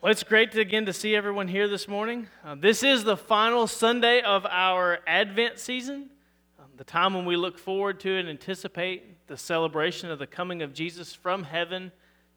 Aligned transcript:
Well, 0.00 0.12
it's 0.12 0.22
great 0.22 0.52
to, 0.52 0.60
again 0.60 0.86
to 0.86 0.92
see 0.92 1.16
everyone 1.16 1.48
here 1.48 1.66
this 1.66 1.88
morning. 1.88 2.28
Uh, 2.44 2.54
this 2.54 2.84
is 2.84 3.02
the 3.02 3.16
final 3.16 3.66
Sunday 3.66 4.20
of 4.20 4.46
our 4.46 5.00
Advent 5.08 5.58
season, 5.58 6.10
um, 6.56 6.66
the 6.76 6.84
time 6.84 7.14
when 7.14 7.24
we 7.24 7.34
look 7.34 7.58
forward 7.58 7.98
to 8.00 8.16
and 8.16 8.28
anticipate 8.28 9.26
the 9.26 9.36
celebration 9.36 10.08
of 10.08 10.20
the 10.20 10.26
coming 10.28 10.62
of 10.62 10.72
Jesus 10.72 11.14
from 11.14 11.42
heaven 11.42 11.90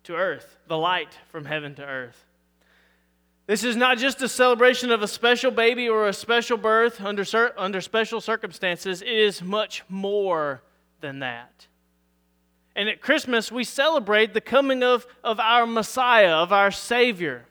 to 0.06 0.16
earth, 0.16 0.58
the 0.68 0.78
light 0.78 1.20
from 1.28 1.46
heaven 1.46 1.76
to 1.76 1.86
earth. 1.86 2.26
This 3.46 3.64
is 3.64 3.76
not 3.76 4.00
just 4.00 4.24
a 4.24 4.28
celebration 4.28 4.90
of 4.90 5.04
a 5.04 5.08
special 5.08 5.52
baby 5.52 5.88
or 5.88 6.08
a 6.08 6.14
special 6.14 6.58
birth 6.58 7.00
under, 7.00 7.24
under 7.60 7.80
special 7.80 8.22
circumstances, 8.22 9.04
it 9.04 9.08
is 9.08 9.44
much 9.44 9.84
more 9.88 10.64
than 11.00 11.20
that. 11.20 11.68
And 12.76 12.90
at 12.90 13.02
Christmas, 13.02 13.52
we 13.52 13.66
celebrate 13.66 14.34
the 14.34 14.42
coming 14.42 14.82
of, 14.82 15.06
of 15.24 15.40
our 15.40 15.68
Messiah, 15.68 16.32
of 16.32 16.52
our 16.52 16.72
Savior. 16.72 17.46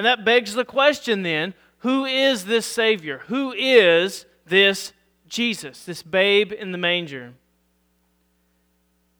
And 0.00 0.06
that 0.06 0.24
begs 0.24 0.54
the 0.54 0.64
question 0.64 1.24
then 1.24 1.52
who 1.80 2.06
is 2.06 2.46
this 2.46 2.64
Savior? 2.64 3.18
Who 3.26 3.52
is 3.52 4.24
this 4.46 4.94
Jesus, 5.28 5.84
this 5.84 6.02
babe 6.02 6.52
in 6.52 6.72
the 6.72 6.78
manger? 6.78 7.34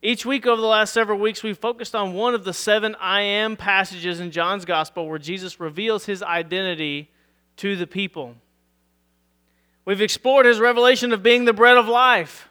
Each 0.00 0.24
week 0.24 0.46
over 0.46 0.58
the 0.58 0.66
last 0.66 0.94
several 0.94 1.18
weeks, 1.18 1.42
we've 1.42 1.58
focused 1.58 1.94
on 1.94 2.14
one 2.14 2.34
of 2.34 2.44
the 2.44 2.54
seven 2.54 2.96
I 2.98 3.20
am 3.20 3.58
passages 3.58 4.20
in 4.20 4.30
John's 4.30 4.64
Gospel 4.64 5.06
where 5.06 5.18
Jesus 5.18 5.60
reveals 5.60 6.06
his 6.06 6.22
identity 6.22 7.10
to 7.58 7.76
the 7.76 7.86
people. 7.86 8.36
We've 9.84 10.00
explored 10.00 10.46
his 10.46 10.60
revelation 10.60 11.12
of 11.12 11.22
being 11.22 11.44
the 11.44 11.52
bread 11.52 11.76
of 11.76 11.88
life, 11.88 12.48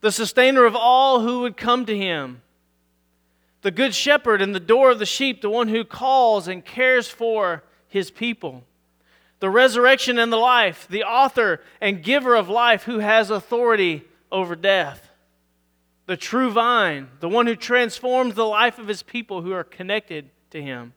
the 0.00 0.12
sustainer 0.12 0.64
of 0.64 0.76
all 0.76 1.22
who 1.22 1.40
would 1.40 1.56
come 1.56 1.86
to 1.86 1.98
him 1.98 2.41
the 3.62 3.70
good 3.70 3.94
shepherd 3.94 4.42
and 4.42 4.54
the 4.54 4.60
door 4.60 4.90
of 4.90 4.98
the 4.98 5.06
sheep, 5.06 5.40
the 5.40 5.50
one 5.50 5.68
who 5.68 5.84
calls 5.84 6.48
and 6.48 6.64
cares 6.64 7.08
for 7.08 7.62
his 7.88 8.10
people. 8.10 8.64
The 9.38 9.50
resurrection 9.50 10.18
and 10.18 10.32
the 10.32 10.36
life, 10.36 10.86
the 10.88 11.04
author 11.04 11.60
and 11.80 12.02
giver 12.02 12.34
of 12.34 12.48
life 12.48 12.84
who 12.84 12.98
has 12.98 13.30
authority 13.30 14.02
over 14.30 14.54
death. 14.54 15.10
The 16.06 16.16
true 16.16 16.50
vine, 16.50 17.08
the 17.20 17.28
one 17.28 17.46
who 17.46 17.56
transforms 17.56 18.34
the 18.34 18.46
life 18.46 18.78
of 18.78 18.88
his 18.88 19.02
people 19.02 19.42
who 19.42 19.52
are 19.52 19.64
connected 19.64 20.30
to 20.50 20.60
him. 20.60 20.92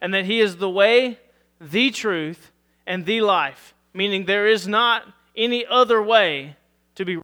And 0.00 0.12
that 0.12 0.24
he 0.24 0.40
is 0.40 0.56
the 0.56 0.70
way, 0.70 1.18
the 1.60 1.90
truth, 1.90 2.50
and 2.86 3.06
the 3.06 3.20
life, 3.22 3.74
meaning 3.92 4.24
there 4.24 4.46
is 4.46 4.68
not 4.68 5.04
any 5.36 5.64
other 5.64 6.02
way 6.02 6.56
to 6.96 7.04
be 7.04 7.18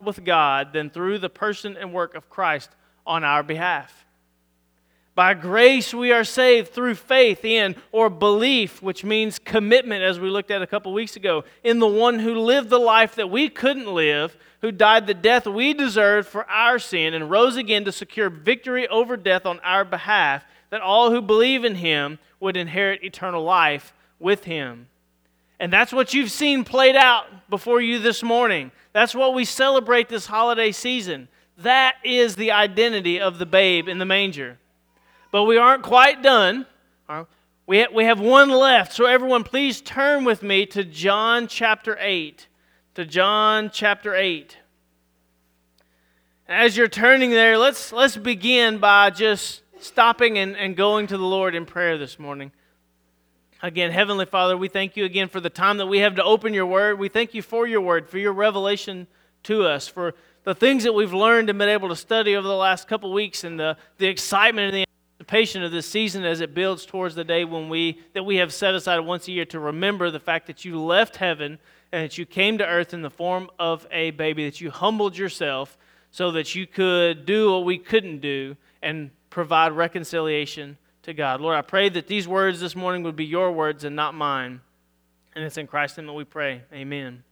with 0.00 0.24
God 0.24 0.72
than 0.72 0.90
through 0.90 1.18
the 1.18 1.28
person 1.28 1.76
and 1.76 1.92
work 1.92 2.14
of 2.14 2.28
Christ 2.28 2.70
on 3.06 3.24
our 3.24 3.42
behalf. 3.42 4.04
By 5.14 5.34
grace 5.34 5.94
we 5.94 6.10
are 6.10 6.24
saved 6.24 6.72
through 6.72 6.96
faith 6.96 7.44
in 7.44 7.76
or 7.92 8.10
belief, 8.10 8.82
which 8.82 9.04
means 9.04 9.38
commitment, 9.38 10.02
as 10.02 10.18
we 10.18 10.28
looked 10.28 10.50
at 10.50 10.60
a 10.60 10.66
couple 10.66 10.92
weeks 10.92 11.14
ago, 11.14 11.44
in 11.62 11.78
the 11.78 11.86
one 11.86 12.18
who 12.18 12.34
lived 12.34 12.68
the 12.68 12.80
life 12.80 13.14
that 13.14 13.30
we 13.30 13.48
couldn't 13.48 13.86
live, 13.86 14.36
who 14.60 14.72
died 14.72 15.06
the 15.06 15.14
death 15.14 15.46
we 15.46 15.72
deserved 15.72 16.26
for 16.26 16.48
our 16.50 16.80
sin, 16.80 17.14
and 17.14 17.30
rose 17.30 17.56
again 17.56 17.84
to 17.84 17.92
secure 17.92 18.28
victory 18.28 18.88
over 18.88 19.16
death 19.16 19.46
on 19.46 19.60
our 19.60 19.84
behalf, 19.84 20.44
that 20.70 20.80
all 20.80 21.12
who 21.12 21.22
believe 21.22 21.64
in 21.64 21.76
him 21.76 22.18
would 22.40 22.56
inherit 22.56 23.04
eternal 23.04 23.44
life 23.44 23.92
with 24.18 24.44
him. 24.44 24.88
And 25.60 25.72
that's 25.72 25.92
what 25.92 26.12
you've 26.12 26.32
seen 26.32 26.64
played 26.64 26.96
out 26.96 27.48
before 27.48 27.80
you 27.80 28.00
this 28.00 28.24
morning. 28.24 28.72
That's 28.92 29.14
what 29.14 29.32
we 29.32 29.44
celebrate 29.44 30.08
this 30.08 30.26
holiday 30.26 30.72
season. 30.72 31.28
That 31.58 31.94
is 32.02 32.34
the 32.34 32.50
identity 32.50 33.20
of 33.20 33.38
the 33.38 33.46
babe 33.46 33.86
in 33.86 33.98
the 33.98 34.04
manger. 34.04 34.58
But 35.34 35.46
we 35.46 35.58
aren't 35.58 35.82
quite 35.82 36.22
done. 36.22 36.64
We 37.66 38.04
have 38.04 38.20
one 38.20 38.50
left. 38.50 38.92
So, 38.92 39.06
everyone, 39.06 39.42
please 39.42 39.80
turn 39.80 40.22
with 40.22 40.44
me 40.44 40.64
to 40.66 40.84
John 40.84 41.48
chapter 41.48 41.98
8. 41.98 42.46
To 42.94 43.04
John 43.04 43.68
chapter 43.74 44.14
8. 44.14 44.56
As 46.46 46.76
you're 46.76 46.86
turning 46.86 47.30
there, 47.30 47.58
let's, 47.58 47.92
let's 47.92 48.16
begin 48.16 48.78
by 48.78 49.10
just 49.10 49.62
stopping 49.80 50.38
and, 50.38 50.56
and 50.56 50.76
going 50.76 51.08
to 51.08 51.18
the 51.18 51.24
Lord 51.24 51.56
in 51.56 51.66
prayer 51.66 51.98
this 51.98 52.16
morning. 52.16 52.52
Again, 53.60 53.90
Heavenly 53.90 54.26
Father, 54.26 54.56
we 54.56 54.68
thank 54.68 54.96
you 54.96 55.04
again 55.04 55.28
for 55.28 55.40
the 55.40 55.50
time 55.50 55.78
that 55.78 55.86
we 55.86 55.98
have 55.98 56.14
to 56.14 56.22
open 56.22 56.54
your 56.54 56.66
word. 56.66 57.00
We 57.00 57.08
thank 57.08 57.34
you 57.34 57.42
for 57.42 57.66
your 57.66 57.80
word, 57.80 58.08
for 58.08 58.18
your 58.18 58.32
revelation 58.32 59.08
to 59.42 59.64
us, 59.64 59.88
for 59.88 60.14
the 60.44 60.54
things 60.54 60.84
that 60.84 60.92
we've 60.92 61.12
learned 61.12 61.50
and 61.50 61.58
been 61.58 61.68
able 61.68 61.88
to 61.88 61.96
study 61.96 62.36
over 62.36 62.46
the 62.46 62.54
last 62.54 62.86
couple 62.86 63.12
weeks, 63.12 63.42
and 63.42 63.58
the, 63.58 63.76
the 63.98 64.06
excitement 64.06 64.72
and 64.72 64.76
the 64.76 64.93
anticipation 65.24 65.62
of 65.62 65.72
this 65.72 65.86
season 65.86 66.22
as 66.22 66.42
it 66.42 66.52
builds 66.52 66.84
towards 66.84 67.14
the 67.14 67.24
day 67.24 67.46
when 67.46 67.70
we 67.70 67.98
that 68.12 68.24
we 68.24 68.36
have 68.36 68.52
set 68.52 68.74
aside 68.74 68.98
once 68.98 69.26
a 69.26 69.32
year 69.32 69.46
to 69.46 69.58
remember 69.58 70.10
the 70.10 70.20
fact 70.20 70.46
that 70.46 70.66
you 70.66 70.78
left 70.78 71.16
heaven 71.16 71.58
and 71.92 72.04
that 72.04 72.18
you 72.18 72.26
came 72.26 72.58
to 72.58 72.66
earth 72.66 72.92
in 72.92 73.00
the 73.00 73.08
form 73.08 73.48
of 73.58 73.86
a 73.90 74.10
baby 74.10 74.44
that 74.44 74.60
you 74.60 74.70
humbled 74.70 75.16
yourself 75.16 75.78
so 76.10 76.30
that 76.32 76.54
you 76.54 76.66
could 76.66 77.24
do 77.24 77.52
what 77.52 77.64
we 77.64 77.78
couldn't 77.78 78.20
do 78.20 78.54
and 78.82 79.10
provide 79.30 79.72
reconciliation 79.72 80.76
to 81.02 81.14
God. 81.14 81.40
Lord, 81.40 81.56
I 81.56 81.62
pray 81.62 81.88
that 81.88 82.06
these 82.06 82.28
words 82.28 82.60
this 82.60 82.76
morning 82.76 83.02
would 83.04 83.16
be 83.16 83.24
your 83.24 83.50
words 83.50 83.84
and 83.84 83.96
not 83.96 84.14
mine. 84.14 84.60
And 85.34 85.42
it's 85.42 85.56
in 85.56 85.66
Christ's 85.66 85.96
name 85.96 86.06
that 86.06 86.12
we 86.12 86.24
pray. 86.24 86.62
Amen. 86.70 87.24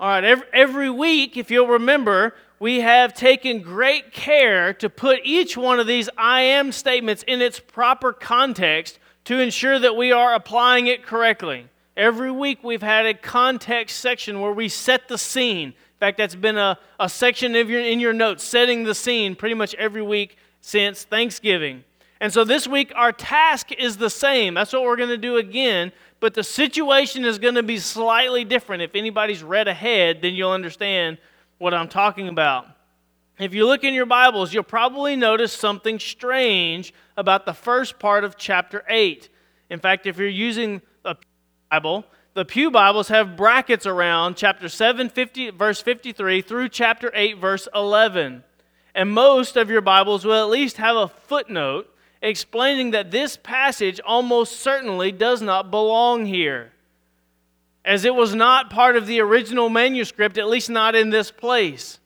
All 0.00 0.08
right, 0.08 0.24
every, 0.24 0.46
every 0.52 0.90
week, 0.90 1.36
if 1.36 1.52
you'll 1.52 1.68
remember, 1.68 2.34
we 2.58 2.80
have 2.80 3.14
taken 3.14 3.62
great 3.62 4.12
care 4.12 4.74
to 4.74 4.90
put 4.90 5.20
each 5.22 5.56
one 5.56 5.78
of 5.78 5.86
these 5.86 6.10
I 6.18 6.40
am 6.40 6.72
statements 6.72 7.22
in 7.28 7.40
its 7.40 7.60
proper 7.60 8.12
context 8.12 8.98
to 9.26 9.38
ensure 9.38 9.78
that 9.78 9.96
we 9.96 10.10
are 10.10 10.34
applying 10.34 10.88
it 10.88 11.04
correctly. 11.04 11.68
Every 11.96 12.32
week, 12.32 12.64
we've 12.64 12.82
had 12.82 13.06
a 13.06 13.14
context 13.14 13.98
section 14.00 14.40
where 14.40 14.50
we 14.50 14.68
set 14.68 15.06
the 15.06 15.16
scene. 15.16 15.68
In 15.68 16.00
fact, 16.00 16.18
that's 16.18 16.34
been 16.34 16.58
a, 16.58 16.76
a 16.98 17.08
section 17.08 17.54
your, 17.54 17.80
in 17.80 18.00
your 18.00 18.12
notes, 18.12 18.42
setting 18.42 18.82
the 18.82 18.96
scene 18.96 19.36
pretty 19.36 19.54
much 19.54 19.74
every 19.74 20.02
week 20.02 20.36
since 20.60 21.04
Thanksgiving. 21.04 21.84
And 22.20 22.32
so 22.32 22.42
this 22.42 22.66
week, 22.66 22.92
our 22.96 23.12
task 23.12 23.70
is 23.70 23.96
the 23.98 24.10
same. 24.10 24.54
That's 24.54 24.72
what 24.72 24.82
we're 24.82 24.96
going 24.96 25.10
to 25.10 25.16
do 25.16 25.36
again 25.36 25.92
but 26.24 26.32
the 26.32 26.42
situation 26.42 27.26
is 27.26 27.38
going 27.38 27.56
to 27.56 27.62
be 27.62 27.76
slightly 27.76 28.46
different. 28.46 28.80
If 28.80 28.94
anybody's 28.94 29.42
read 29.42 29.68
ahead, 29.68 30.22
then 30.22 30.32
you'll 30.32 30.52
understand 30.52 31.18
what 31.58 31.74
I'm 31.74 31.86
talking 31.86 32.28
about. 32.28 32.66
If 33.38 33.52
you 33.52 33.66
look 33.66 33.84
in 33.84 33.92
your 33.92 34.06
Bibles, 34.06 34.54
you'll 34.54 34.62
probably 34.62 35.16
notice 35.16 35.52
something 35.52 35.98
strange 35.98 36.94
about 37.18 37.44
the 37.44 37.52
first 37.52 37.98
part 37.98 38.24
of 38.24 38.38
chapter 38.38 38.84
8. 38.88 39.28
In 39.68 39.80
fact, 39.80 40.06
if 40.06 40.16
you're 40.16 40.26
using 40.26 40.80
a 41.04 41.14
Bible, 41.70 42.06
the 42.32 42.46
Pew 42.46 42.70
Bibles 42.70 43.08
have 43.08 43.36
brackets 43.36 43.84
around 43.84 44.38
chapter 44.38 44.70
7, 44.70 45.10
50, 45.10 45.50
verse 45.50 45.82
53 45.82 46.40
through 46.40 46.70
chapter 46.70 47.12
8, 47.12 47.36
verse 47.36 47.68
11. 47.74 48.44
And 48.94 49.12
most 49.12 49.58
of 49.58 49.68
your 49.68 49.82
Bibles 49.82 50.24
will 50.24 50.42
at 50.42 50.48
least 50.48 50.78
have 50.78 50.96
a 50.96 51.08
footnote 51.08 51.93
explaining 52.24 52.92
that 52.92 53.10
this 53.10 53.36
passage 53.36 54.00
almost 54.00 54.60
certainly 54.60 55.12
does 55.12 55.42
not 55.42 55.70
belong 55.70 56.24
here, 56.26 56.72
as 57.84 58.04
it 58.04 58.14
was 58.14 58.34
not 58.34 58.70
part 58.70 58.96
of 58.96 59.06
the 59.06 59.20
original 59.20 59.68
manuscript, 59.68 60.38
at 60.38 60.48
least 60.48 60.70
not 60.70 60.94
in 60.94 61.10
this 61.10 61.30
place. 61.30 62.00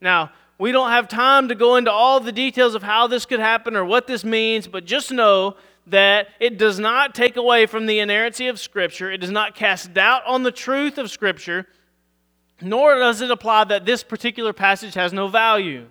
Now, 0.00 0.30
we 0.58 0.72
don't 0.72 0.90
have 0.90 1.08
time 1.08 1.48
to 1.48 1.54
go 1.54 1.76
into 1.76 1.90
all 1.90 2.20
the 2.20 2.32
details 2.32 2.74
of 2.74 2.82
how 2.82 3.06
this 3.06 3.26
could 3.26 3.40
happen 3.40 3.76
or 3.76 3.84
what 3.84 4.06
this 4.06 4.24
means, 4.24 4.66
but 4.66 4.84
just 4.84 5.10
know 5.10 5.56
that 5.86 6.28
it 6.38 6.58
does 6.58 6.78
not 6.78 7.14
take 7.14 7.36
away 7.36 7.66
from 7.66 7.86
the 7.86 7.98
inerrancy 8.00 8.48
of 8.48 8.60
Scripture. 8.60 9.10
It 9.10 9.18
does 9.18 9.30
not 9.30 9.54
cast 9.54 9.94
doubt 9.94 10.22
on 10.26 10.42
the 10.42 10.52
truth 10.52 10.98
of 10.98 11.10
Scripture, 11.10 11.66
nor 12.60 12.94
does 12.96 13.20
it 13.20 13.30
apply 13.30 13.64
that 13.64 13.86
this 13.86 14.02
particular 14.02 14.52
passage 14.52 14.94
has 14.94 15.12
no 15.12 15.28
value. 15.28 15.86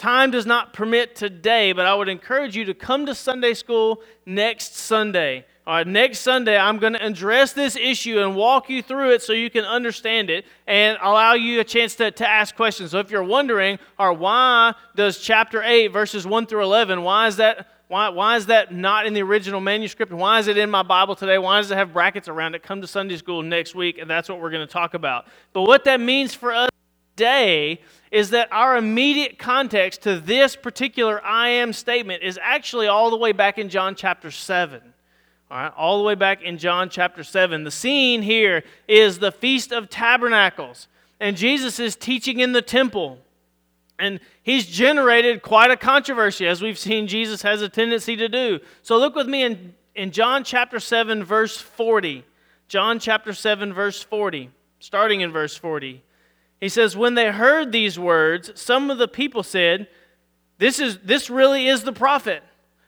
Time 0.00 0.30
does 0.30 0.46
not 0.46 0.72
permit 0.72 1.14
today, 1.14 1.72
but 1.72 1.84
I 1.84 1.94
would 1.94 2.08
encourage 2.08 2.56
you 2.56 2.64
to 2.64 2.72
come 2.72 3.04
to 3.04 3.14
Sunday 3.14 3.52
school 3.52 4.00
next 4.24 4.74
Sunday. 4.74 5.44
All 5.66 5.74
right, 5.74 5.86
next 5.86 6.20
Sunday, 6.20 6.56
I'm 6.56 6.78
going 6.78 6.94
to 6.94 7.04
address 7.04 7.52
this 7.52 7.76
issue 7.76 8.18
and 8.18 8.34
walk 8.34 8.70
you 8.70 8.80
through 8.82 9.10
it 9.10 9.20
so 9.20 9.34
you 9.34 9.50
can 9.50 9.66
understand 9.66 10.30
it 10.30 10.46
and 10.66 10.96
allow 11.02 11.34
you 11.34 11.60
a 11.60 11.64
chance 11.64 11.96
to, 11.96 12.10
to 12.12 12.26
ask 12.26 12.56
questions. 12.56 12.92
So 12.92 12.98
if 12.98 13.10
you're 13.10 13.22
wondering, 13.22 13.78
or 13.98 14.14
why 14.14 14.72
does 14.96 15.18
chapter 15.18 15.62
8, 15.62 15.88
verses 15.88 16.26
1 16.26 16.46
through 16.46 16.62
11, 16.62 17.02
why 17.02 17.26
is 17.26 17.36
that? 17.36 17.68
Why, 17.88 18.08
why 18.08 18.36
is 18.36 18.46
that 18.46 18.72
not 18.72 19.04
in 19.04 19.12
the 19.12 19.22
original 19.22 19.60
manuscript? 19.60 20.14
Why 20.14 20.38
is 20.38 20.46
it 20.46 20.56
in 20.56 20.70
my 20.70 20.82
Bible 20.82 21.14
today? 21.14 21.36
Why 21.36 21.60
does 21.60 21.70
it 21.70 21.76
have 21.76 21.92
brackets 21.92 22.26
around 22.26 22.54
it? 22.54 22.62
Come 22.62 22.80
to 22.80 22.86
Sunday 22.86 23.18
school 23.18 23.42
next 23.42 23.74
week, 23.74 23.98
and 23.98 24.08
that's 24.08 24.30
what 24.30 24.40
we're 24.40 24.50
going 24.50 24.66
to 24.66 24.72
talk 24.72 24.94
about. 24.94 25.26
But 25.52 25.62
what 25.64 25.84
that 25.84 26.00
means 26.00 26.34
for 26.34 26.52
us 26.52 26.70
today 27.20 27.78
is 28.10 28.30
that 28.30 28.50
our 28.50 28.78
immediate 28.78 29.38
context 29.38 30.00
to 30.00 30.18
this 30.18 30.56
particular 30.56 31.22
I 31.22 31.48
am 31.48 31.74
statement 31.74 32.22
is 32.22 32.38
actually 32.42 32.86
all 32.86 33.10
the 33.10 33.18
way 33.18 33.32
back 33.32 33.58
in 33.58 33.68
John 33.68 33.94
chapter 33.94 34.30
7. 34.30 34.80
All 35.50 35.58
right, 35.58 35.72
all 35.76 35.98
the 35.98 36.04
way 36.04 36.14
back 36.14 36.40
in 36.40 36.56
John 36.56 36.88
chapter 36.88 37.22
7. 37.22 37.62
The 37.64 37.70
scene 37.70 38.22
here 38.22 38.64
is 38.88 39.18
the 39.18 39.30
Feast 39.30 39.70
of 39.70 39.90
Tabernacles, 39.90 40.88
and 41.20 41.36
Jesus 41.36 41.78
is 41.78 41.94
teaching 41.94 42.40
in 42.40 42.52
the 42.52 42.62
temple. 42.62 43.18
And 43.98 44.18
he's 44.42 44.64
generated 44.64 45.42
quite 45.42 45.70
a 45.70 45.76
controversy, 45.76 46.46
as 46.46 46.62
we've 46.62 46.78
seen 46.78 47.06
Jesus 47.06 47.42
has 47.42 47.60
a 47.60 47.68
tendency 47.68 48.16
to 48.16 48.30
do. 48.30 48.60
So 48.82 48.96
look 48.96 49.14
with 49.14 49.28
me 49.28 49.42
in, 49.42 49.74
in 49.94 50.10
John 50.10 50.42
chapter 50.42 50.80
7, 50.80 51.22
verse 51.22 51.58
40. 51.58 52.24
John 52.66 52.98
chapter 52.98 53.34
7, 53.34 53.74
verse 53.74 54.02
40, 54.02 54.48
starting 54.78 55.20
in 55.20 55.30
verse 55.30 55.54
40. 55.54 56.02
He 56.60 56.68
says, 56.68 56.96
When 56.96 57.14
they 57.14 57.32
heard 57.32 57.72
these 57.72 57.98
words, 57.98 58.52
some 58.60 58.90
of 58.90 58.98
the 58.98 59.08
people 59.08 59.42
said, 59.42 59.88
This, 60.58 60.78
is, 60.78 60.98
this 61.02 61.30
really 61.30 61.66
is 61.66 61.84
the 61.84 61.92
prophet. 61.92 62.42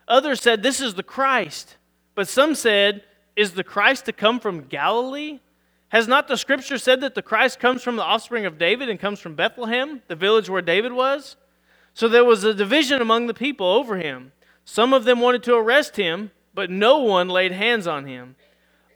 Others 0.06 0.40
said, 0.40 0.62
This 0.62 0.80
is 0.80 0.94
the 0.94 1.02
Christ. 1.02 1.76
But 2.14 2.28
some 2.28 2.54
said, 2.54 3.02
Is 3.34 3.52
the 3.52 3.64
Christ 3.64 4.04
to 4.06 4.12
come 4.12 4.38
from 4.38 4.66
Galilee? 4.66 5.40
Has 5.88 6.08
not 6.08 6.26
the 6.28 6.36
scripture 6.36 6.78
said 6.78 7.00
that 7.02 7.14
the 7.14 7.22
Christ 7.22 7.60
comes 7.60 7.82
from 7.82 7.96
the 7.96 8.02
offspring 8.02 8.46
of 8.46 8.58
David 8.58 8.88
and 8.88 8.98
comes 8.98 9.20
from 9.20 9.34
Bethlehem, 9.34 10.02
the 10.08 10.16
village 10.16 10.48
where 10.48 10.62
David 10.62 10.92
was? 10.92 11.36
So 11.92 12.08
there 12.08 12.25
was 12.25 12.44
a 12.44 12.54
division 12.54 13.02
among 13.02 13.26
the 13.26 13.34
people 13.34 13.66
over 13.66 13.98
him. 13.98 14.32
Some 14.64 14.94
of 14.94 15.04
them 15.04 15.20
wanted 15.20 15.42
to 15.44 15.54
arrest 15.54 15.96
him, 15.96 16.30
but 16.54 16.70
no 16.70 16.98
one 17.00 17.28
laid 17.28 17.52
hands 17.52 17.86
on 17.86 18.06
him. 18.06 18.36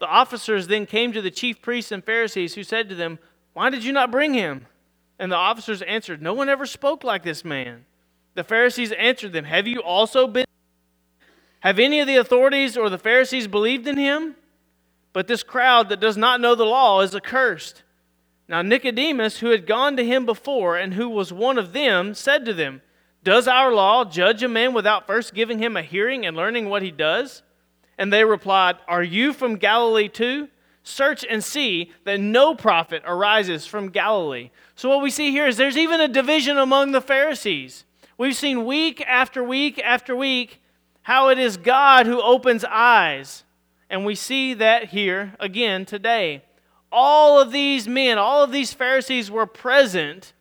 The 0.00 0.06
officers 0.06 0.68
then 0.68 0.86
came 0.86 1.12
to 1.12 1.20
the 1.20 1.30
chief 1.30 1.60
priests 1.60 1.92
and 1.92 2.02
Pharisees, 2.04 2.54
who 2.54 2.62
said 2.62 2.88
to 2.88 2.94
them, 2.94 3.18
Why 3.56 3.70
did 3.70 3.84
you 3.84 3.92
not 3.94 4.10
bring 4.10 4.34
him? 4.34 4.66
And 5.18 5.32
the 5.32 5.36
officers 5.36 5.80
answered, 5.80 6.20
No 6.20 6.34
one 6.34 6.50
ever 6.50 6.66
spoke 6.66 7.02
like 7.02 7.22
this 7.22 7.42
man. 7.42 7.86
The 8.34 8.44
Pharisees 8.44 8.92
answered 8.92 9.32
them, 9.32 9.46
Have 9.46 9.66
you 9.66 9.82
also 9.82 10.26
been? 10.26 10.44
Have 11.60 11.78
any 11.78 12.00
of 12.00 12.06
the 12.06 12.16
authorities 12.16 12.76
or 12.76 12.90
the 12.90 12.98
Pharisees 12.98 13.48
believed 13.48 13.86
in 13.86 13.96
him? 13.96 14.36
But 15.14 15.26
this 15.26 15.42
crowd 15.42 15.88
that 15.88 16.00
does 16.00 16.18
not 16.18 16.38
know 16.38 16.54
the 16.54 16.66
law 16.66 17.00
is 17.00 17.14
accursed. 17.14 17.82
Now 18.46 18.60
Nicodemus, 18.60 19.38
who 19.38 19.48
had 19.48 19.66
gone 19.66 19.96
to 19.96 20.04
him 20.04 20.26
before 20.26 20.76
and 20.76 20.92
who 20.92 21.08
was 21.08 21.32
one 21.32 21.56
of 21.56 21.72
them, 21.72 22.12
said 22.12 22.44
to 22.44 22.52
them, 22.52 22.82
Does 23.24 23.48
our 23.48 23.72
law 23.72 24.04
judge 24.04 24.42
a 24.42 24.48
man 24.48 24.74
without 24.74 25.06
first 25.06 25.32
giving 25.32 25.60
him 25.60 25.78
a 25.78 25.82
hearing 25.82 26.26
and 26.26 26.36
learning 26.36 26.68
what 26.68 26.82
he 26.82 26.90
does? 26.90 27.42
And 27.96 28.12
they 28.12 28.26
replied, 28.26 28.76
Are 28.86 29.02
you 29.02 29.32
from 29.32 29.56
Galilee 29.56 30.08
too? 30.08 30.48
Search 30.88 31.24
and 31.28 31.42
see 31.42 31.90
that 32.04 32.20
no 32.20 32.54
prophet 32.54 33.02
arises 33.04 33.66
from 33.66 33.88
Galilee. 33.88 34.50
So, 34.76 34.88
what 34.88 35.02
we 35.02 35.10
see 35.10 35.32
here 35.32 35.48
is 35.48 35.56
there's 35.56 35.76
even 35.76 36.00
a 36.00 36.06
division 36.06 36.58
among 36.58 36.92
the 36.92 37.00
Pharisees. 37.00 37.84
We've 38.16 38.36
seen 38.36 38.64
week 38.64 39.04
after 39.04 39.42
week 39.42 39.80
after 39.84 40.14
week 40.14 40.60
how 41.02 41.28
it 41.28 41.40
is 41.40 41.56
God 41.56 42.06
who 42.06 42.22
opens 42.22 42.64
eyes 42.64 43.42
and 43.90 44.04
we 44.04 44.14
see 44.14 44.54
that 44.54 44.90
here 44.90 45.34
again 45.40 45.84
today. 45.84 46.42
All 46.92 47.40
of 47.40 47.50
these 47.50 47.88
men, 47.88 48.16
all 48.16 48.44
of 48.44 48.52
these 48.52 48.72
Pharisees 48.72 49.28
were 49.28 49.46
present, 49.46 50.34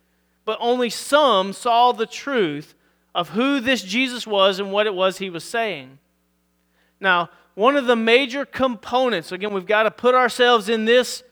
but 0.46 0.60
only 0.62 0.92
some 0.92 1.54
saw 1.54 1.92
the 1.92 2.06
truth 2.06 2.76
of 3.16 3.30
who 3.30 3.60
this 3.60 3.82
Jesus 3.82 4.28
was 4.28 4.60
and 4.60 4.72
what 4.72 4.86
it 4.86 4.94
was 4.94 5.18
he 5.18 5.32
was 5.32 5.44
saying. 5.44 5.98
Now, 7.00 7.30
one 7.56 7.76
of 7.76 7.86
the 7.86 7.96
major 7.96 8.46
components, 8.46 9.32
again, 9.32 9.54
we've 9.54 9.66
got 9.66 9.84
to 9.84 9.92
put 9.92 10.16
ourselves 10.16 10.70
in 10.70 10.86
this 10.86 11.24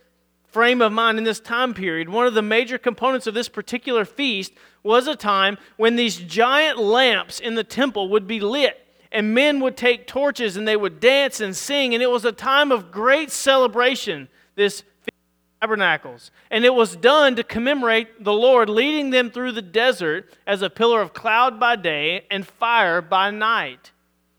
frame 0.47 0.81
of 0.81 0.91
mind 0.91 1.17
in 1.17 1.23
this 1.23 1.39
time 1.39 1.73
period. 1.73 2.07
One 2.07 2.27
of 2.27 2.33
the 2.33 2.41
major 2.41 2.77
components 2.77 3.27
of 3.27 3.33
this 3.33 3.49
particular 3.49 4.05
feast 4.05 4.53
was 4.83 5.07
a 5.07 5.15
time 5.15 5.57
when 5.77 5.95
these 5.95 6.17
giant 6.17 6.77
lamps 6.77 7.39
in 7.39 7.55
the 7.55 7.63
temple 7.63 8.09
would 8.09 8.27
be 8.27 8.39
lit 8.39 8.79
and 9.11 9.33
men 9.33 9.59
would 9.59 9.75
take 9.77 10.07
torches 10.07 10.55
and 10.55 10.67
they 10.67 10.75
would 10.75 10.99
dance 10.99 11.39
and 11.39 11.55
sing, 11.55 11.93
and 11.93 12.01
it 12.01 12.09
was 12.09 12.25
a 12.25 12.31
time 12.31 12.71
of 12.71 12.91
great 12.91 13.31
celebration, 13.31 14.27
this 14.55 14.83
tabernacles. 15.61 16.31
And 16.51 16.65
it 16.65 16.73
was 16.73 16.95
done 16.95 17.35
to 17.35 17.43
commemorate 17.43 18.23
the 18.23 18.33
Lord 18.33 18.69
leading 18.69 19.11
them 19.11 19.29
through 19.29 19.53
the 19.53 19.61
desert 19.61 20.33
as 20.45 20.61
a 20.61 20.69
pillar 20.69 21.01
of 21.01 21.13
cloud 21.13 21.59
by 21.59 21.75
day 21.75 22.25
and 22.29 22.45
fire 22.45 23.01
by 23.01 23.31
night. 23.31 23.91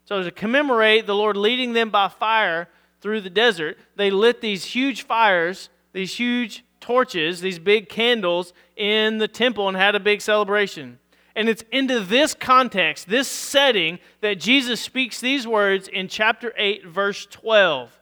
So, 0.05 0.23
to 0.23 0.31
commemorate 0.31 1.07
the 1.07 1.15
Lord 1.15 1.37
leading 1.37 1.73
them 1.73 1.91
by 1.91 2.09
fire 2.09 2.69
through 3.01 3.23
the 3.23 3.31
desert, 3.31 3.79
they 3.97 4.11
lit 4.11 4.41
these 4.41 4.65
huge 4.65 5.03
fires, 5.03 5.71
these 5.93 6.15
huge 6.15 6.65
torches, 6.81 7.41
these 7.41 7.59
big 7.59 7.89
candles 7.89 8.53
in 8.77 9.19
the 9.19 9.29
temple 9.29 9.69
and 9.69 9.77
had 9.77 9.95
a 9.95 10.01
big 10.01 10.21
celebration. 10.21 10.99
And 11.35 11.49
it's 11.49 11.65
into 11.73 12.01
this 12.01 12.35
context, 12.35 13.09
this 13.09 13.27
setting, 13.27 13.99
that 14.21 14.39
Jesus 14.39 14.81
speaks 14.81 15.21
these 15.21 15.47
words 15.47 15.89
in 15.89 16.09
chapter 16.09 16.53
8, 16.57 16.87
verse 16.87 17.27
12. 17.31 17.99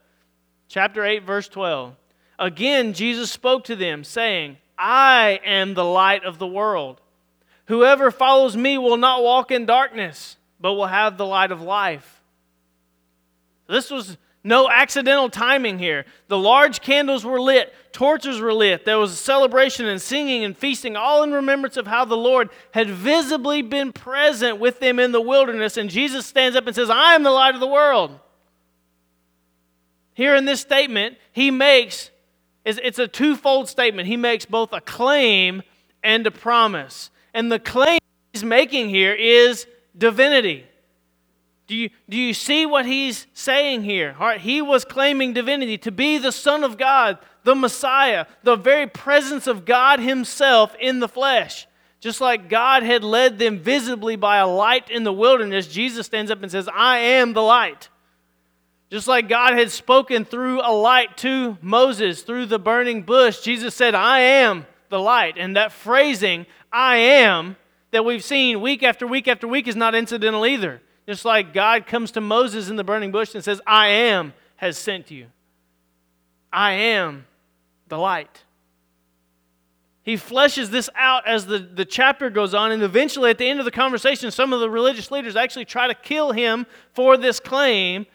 Chapter 0.68 1.04
8, 1.04 1.22
verse 1.22 1.48
12. 1.48 1.94
Again, 2.38 2.92
Jesus 2.92 3.30
spoke 3.30 3.64
to 3.64 3.76
them, 3.76 4.04
saying, 4.04 4.58
I 4.76 5.40
am 5.44 5.74
the 5.74 5.84
light 5.84 6.24
of 6.24 6.38
the 6.38 6.46
world. 6.46 7.00
Whoever 7.66 8.10
follows 8.10 8.56
me 8.56 8.76
will 8.78 8.96
not 8.96 9.22
walk 9.22 9.50
in 9.50 9.64
darkness, 9.64 10.36
but 10.62 10.74
will 10.74 10.86
have 10.86 11.18
the 11.18 11.26
light 11.26 11.52
of 11.52 11.60
life. 11.60 12.22
This 13.68 13.90
was 13.90 14.16
no 14.44 14.68
accidental 14.70 15.28
timing 15.28 15.78
here. 15.78 16.04
The 16.28 16.38
large 16.38 16.80
candles 16.80 17.24
were 17.24 17.40
lit, 17.40 17.72
torches 17.92 18.40
were 18.40 18.54
lit. 18.54 18.84
There 18.84 18.98
was 18.98 19.12
a 19.12 19.16
celebration 19.16 19.86
and 19.86 20.00
singing 20.00 20.44
and 20.44 20.56
feasting, 20.56 20.96
all 20.96 21.22
in 21.22 21.32
remembrance 21.32 21.76
of 21.76 21.86
how 21.86 22.04
the 22.04 22.16
Lord 22.16 22.48
had 22.72 22.88
visibly 22.88 23.62
been 23.62 23.92
present 23.92 24.58
with 24.58 24.80
them 24.80 24.98
in 24.98 25.12
the 25.12 25.20
wilderness. 25.20 25.76
And 25.76 25.90
Jesus 25.90 26.26
stands 26.26 26.56
up 26.56 26.66
and 26.66 26.74
says, 26.74 26.90
I 26.90 27.14
am 27.14 27.22
the 27.22 27.30
light 27.30 27.54
of 27.54 27.60
the 27.60 27.66
world. 27.66 28.18
Here 30.14 30.34
in 30.34 30.44
this 30.44 30.60
statement, 30.60 31.16
he 31.32 31.50
makes 31.50 32.10
it's 32.64 33.00
a 33.00 33.08
twofold 33.08 33.68
statement. 33.68 34.06
He 34.06 34.16
makes 34.16 34.46
both 34.46 34.72
a 34.72 34.80
claim 34.80 35.62
and 36.04 36.24
a 36.26 36.30
promise. 36.30 37.10
And 37.34 37.50
the 37.50 37.58
claim 37.58 37.98
he's 38.32 38.44
making 38.44 38.88
here 38.88 39.12
is 39.12 39.66
divinity. 39.96 40.66
Do 41.66 41.76
you, 41.76 41.90
do 42.08 42.16
you 42.18 42.34
see 42.34 42.66
what 42.66 42.86
he's 42.86 43.26
saying 43.32 43.82
here? 43.84 44.14
He 44.38 44.60
was 44.60 44.84
claiming 44.84 45.32
divinity 45.32 45.78
to 45.78 45.92
be 45.92 46.18
the 46.18 46.32
Son 46.32 46.64
of 46.64 46.76
God, 46.76 47.18
the 47.44 47.54
Messiah, 47.54 48.26
the 48.42 48.56
very 48.56 48.86
presence 48.86 49.46
of 49.46 49.64
God 49.64 50.00
Himself 50.00 50.74
in 50.80 51.00
the 51.00 51.08
flesh. 51.08 51.66
Just 52.00 52.20
like 52.20 52.48
God 52.48 52.82
had 52.82 53.04
led 53.04 53.38
them 53.38 53.60
visibly 53.60 54.16
by 54.16 54.38
a 54.38 54.46
light 54.46 54.90
in 54.90 55.04
the 55.04 55.12
wilderness, 55.12 55.68
Jesus 55.68 56.04
stands 56.04 56.30
up 56.32 56.42
and 56.42 56.50
says, 56.50 56.68
I 56.74 56.98
am 56.98 57.32
the 57.32 57.42
light. 57.42 57.88
Just 58.90 59.08
like 59.08 59.28
God 59.28 59.54
had 59.54 59.70
spoken 59.70 60.24
through 60.24 60.60
a 60.60 60.72
light 60.72 61.16
to 61.18 61.56
Moses 61.62 62.22
through 62.22 62.46
the 62.46 62.58
burning 62.58 63.02
bush, 63.02 63.40
Jesus 63.40 63.74
said, 63.74 63.94
I 63.94 64.18
am 64.18 64.66
the 64.90 64.98
light. 64.98 65.36
And 65.38 65.56
that 65.56 65.72
phrasing, 65.72 66.44
I 66.70 66.96
am, 66.96 67.56
that 67.92 68.04
we've 68.04 68.24
seen 68.24 68.60
week 68.60 68.82
after 68.82 69.06
week 69.06 69.28
after 69.28 69.46
week 69.46 69.68
is 69.68 69.76
not 69.76 69.94
incidental 69.94 70.44
either. 70.44 70.82
Just 71.06 71.24
like 71.24 71.52
God 71.52 71.86
comes 71.86 72.10
to 72.12 72.20
Moses 72.20 72.68
in 72.68 72.76
the 72.76 72.84
burning 72.84 73.12
bush 73.12 73.34
and 73.34 73.44
says, 73.44 73.60
I 73.66 73.88
am 73.88 74.34
has 74.56 74.78
sent 74.78 75.10
you. 75.10 75.26
I 76.52 76.72
am 76.72 77.26
the 77.88 77.98
light. 77.98 78.44
He 80.04 80.14
fleshes 80.14 80.68
this 80.68 80.90
out 80.96 81.26
as 81.26 81.46
the, 81.46 81.58
the 81.58 81.84
chapter 81.84 82.28
goes 82.28 82.54
on, 82.54 82.72
and 82.72 82.82
eventually 82.82 83.30
at 83.30 83.38
the 83.38 83.48
end 83.48 83.60
of 83.60 83.64
the 83.64 83.70
conversation, 83.70 84.30
some 84.30 84.52
of 84.52 84.60
the 84.60 84.68
religious 84.68 85.10
leaders 85.10 85.36
actually 85.36 85.64
try 85.64 85.86
to 85.86 85.94
kill 85.94 86.32
him 86.32 86.66
for 86.92 87.16
this 87.16 87.38
claim, 87.38 88.06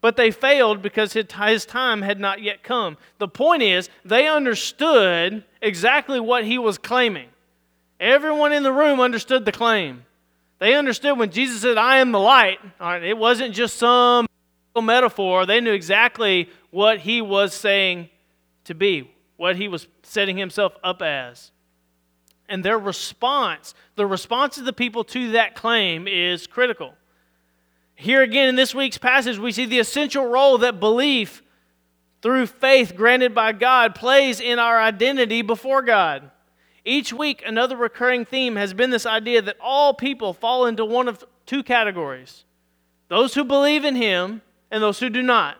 but 0.00 0.16
they 0.16 0.32
failed 0.32 0.82
because 0.82 1.12
his 1.12 1.64
time 1.64 2.02
had 2.02 2.18
not 2.18 2.42
yet 2.42 2.64
come. 2.64 2.96
The 3.18 3.28
point 3.28 3.62
is, 3.62 3.88
they 4.04 4.26
understood 4.26 5.44
exactly 5.60 6.18
what 6.18 6.44
he 6.44 6.58
was 6.58 6.76
claiming. 6.76 7.28
Everyone 8.02 8.52
in 8.52 8.64
the 8.64 8.72
room 8.72 8.98
understood 8.98 9.44
the 9.44 9.52
claim. 9.52 10.04
They 10.58 10.74
understood 10.74 11.16
when 11.16 11.30
Jesus 11.30 11.62
said, 11.62 11.78
I 11.78 11.98
am 11.98 12.10
the 12.10 12.18
light, 12.18 12.58
it 12.80 13.16
wasn't 13.16 13.54
just 13.54 13.76
some 13.76 14.26
metaphor. 14.76 15.46
They 15.46 15.60
knew 15.60 15.72
exactly 15.72 16.48
what 16.72 16.98
he 16.98 17.22
was 17.22 17.54
saying 17.54 18.08
to 18.64 18.74
be, 18.74 19.08
what 19.36 19.54
he 19.54 19.68
was 19.68 19.86
setting 20.02 20.36
himself 20.36 20.72
up 20.82 21.00
as. 21.00 21.52
And 22.48 22.64
their 22.64 22.76
response, 22.76 23.72
the 23.94 24.04
response 24.04 24.58
of 24.58 24.64
the 24.64 24.72
people 24.72 25.04
to 25.04 25.30
that 25.32 25.54
claim 25.54 26.08
is 26.08 26.48
critical. 26.48 26.94
Here 27.94 28.22
again 28.22 28.48
in 28.48 28.56
this 28.56 28.74
week's 28.74 28.98
passage, 28.98 29.38
we 29.38 29.52
see 29.52 29.66
the 29.66 29.78
essential 29.78 30.26
role 30.26 30.58
that 30.58 30.80
belief 30.80 31.40
through 32.20 32.46
faith 32.46 32.96
granted 32.96 33.32
by 33.32 33.52
God 33.52 33.94
plays 33.94 34.40
in 34.40 34.58
our 34.58 34.80
identity 34.80 35.42
before 35.42 35.82
God. 35.82 36.31
Each 36.84 37.12
week, 37.12 37.42
another 37.46 37.76
recurring 37.76 38.24
theme 38.24 38.56
has 38.56 38.74
been 38.74 38.90
this 38.90 39.06
idea 39.06 39.40
that 39.42 39.56
all 39.60 39.94
people 39.94 40.32
fall 40.32 40.66
into 40.66 40.84
one 40.84 41.08
of 41.08 41.24
two 41.46 41.62
categories 41.62 42.44
those 43.08 43.34
who 43.34 43.44
believe 43.44 43.84
in 43.84 43.94
Him 43.94 44.40
and 44.70 44.82
those 44.82 44.98
who 44.98 45.10
do 45.10 45.22
not. 45.22 45.58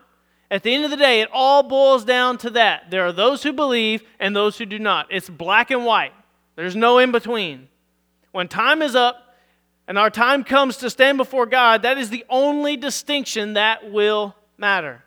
At 0.51 0.63
the 0.63 0.75
end 0.75 0.85
of 0.85 0.91
the 0.91 0.97
day, 0.97 1.21
it 1.21 1.29
all 1.33 1.63
boils 1.63 2.05
down 2.05 2.39
to 2.39 2.51
that. 2.51 2.91
There 2.91 3.07
are 3.07 3.13
those 3.13 3.43
who 3.43 3.53
believe 3.53 4.03
and 4.19 4.35
those 4.35 4.57
who 4.57 4.65
do 4.65 4.79
not. 4.79 5.07
It's 5.11 5.29
black 5.29 5.71
and 5.71 5.85
white, 5.85 6.13
there's 6.57 6.77
no 6.77 6.99
in 6.99 7.13
between. 7.13 7.69
When 8.33 8.49
time 8.49 8.81
is 8.81 8.97
up 8.97 9.35
and 9.87 9.99
our 9.99 10.11
time 10.11 10.45
comes 10.45 10.79
to 10.79 10.91
stand 10.91 11.19
before 11.19 11.45
God, 11.47 11.83
that 11.83 11.99
is 11.99 12.09
the 12.09 12.25
only 12.31 12.77
distinction 12.77 13.55
that 13.55 13.91
will 13.91 14.35
matter. 14.57 15.05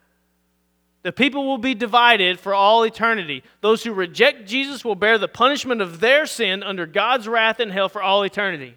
The 1.05 1.11
people 1.11 1.45
will 1.45 1.59
be 1.59 1.75
divided 1.75 2.39
for 2.39 2.55
all 2.55 2.81
eternity. 2.81 3.43
Those 3.61 3.83
who 3.83 3.93
reject 3.93 4.47
Jesus 4.47 4.83
will 4.83 4.95
bear 4.95 5.19
the 5.19 5.27
punishment 5.27 5.79
of 5.79 5.99
their 5.99 6.25
sin 6.25 6.63
under 6.63 6.87
God's 6.87 7.27
wrath 7.27 7.59
in 7.59 7.69
hell 7.69 7.89
for 7.89 8.01
all 8.01 8.23
eternity. 8.23 8.75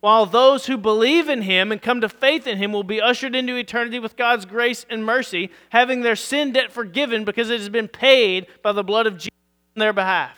While 0.00 0.26
those 0.26 0.66
who 0.66 0.76
believe 0.76 1.30
in 1.30 1.40
him 1.40 1.72
and 1.72 1.80
come 1.80 2.02
to 2.02 2.10
faith 2.10 2.46
in 2.46 2.58
him 2.58 2.72
will 2.72 2.82
be 2.84 3.00
ushered 3.00 3.34
into 3.34 3.56
eternity 3.56 3.98
with 3.98 4.18
God's 4.18 4.44
grace 4.44 4.84
and 4.90 5.02
mercy, 5.02 5.48
having 5.70 6.02
their 6.02 6.14
sin 6.14 6.52
debt 6.52 6.72
forgiven 6.72 7.24
because 7.24 7.48
it 7.48 7.58
has 7.58 7.70
been 7.70 7.88
paid 7.88 8.48
by 8.62 8.72
the 8.72 8.84
blood 8.84 9.06
of 9.06 9.16
Jesus 9.16 9.30
on 9.76 9.80
their 9.80 9.94
behalf. 9.94 10.36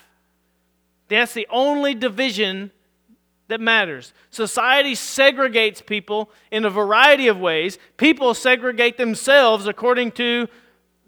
That's 1.08 1.34
the 1.34 1.48
only 1.50 1.96
division 1.96 2.70
that 3.48 3.60
matters. 3.60 4.12
Society 4.30 4.92
segregates 4.92 5.84
people 5.84 6.30
in 6.52 6.64
a 6.64 6.70
variety 6.70 7.26
of 7.26 7.40
ways. 7.40 7.76
People 7.96 8.34
segregate 8.34 8.98
themselves 8.98 9.66
according 9.66 10.12
to 10.12 10.46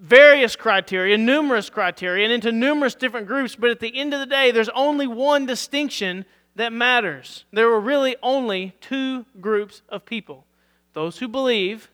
various 0.01 0.57
criteria, 0.57 1.19
numerous 1.19 1.69
criteria, 1.69 2.25
and 2.25 2.33
into 2.33 2.51
numerous 2.51 2.95
different 2.95 3.27
groups, 3.27 3.55
but 3.55 3.71
at 3.71 3.81
the 3.81 3.97
end 3.97 4.15
of 4.15 4.21
the 4.21 4.27
day, 4.27 4.51
there's 4.51 4.71
only 4.71 5.07
one 5.07 5.47
distinction 5.47 6.25
that 6.57 6.73
matters. 6.73 7.45
There 7.53 7.69
were 7.69 7.81
really 7.81 8.17
only 8.23 8.75
two 8.81 9.27
groups 9.41 9.83
of 9.89 10.05
people 10.05 10.47
those 10.93 11.19
who 11.19 11.29
believe 11.29 11.89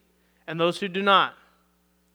and 0.46 0.58
those 0.58 0.80
who 0.80 0.88
do 0.88 1.02
not. 1.02 1.34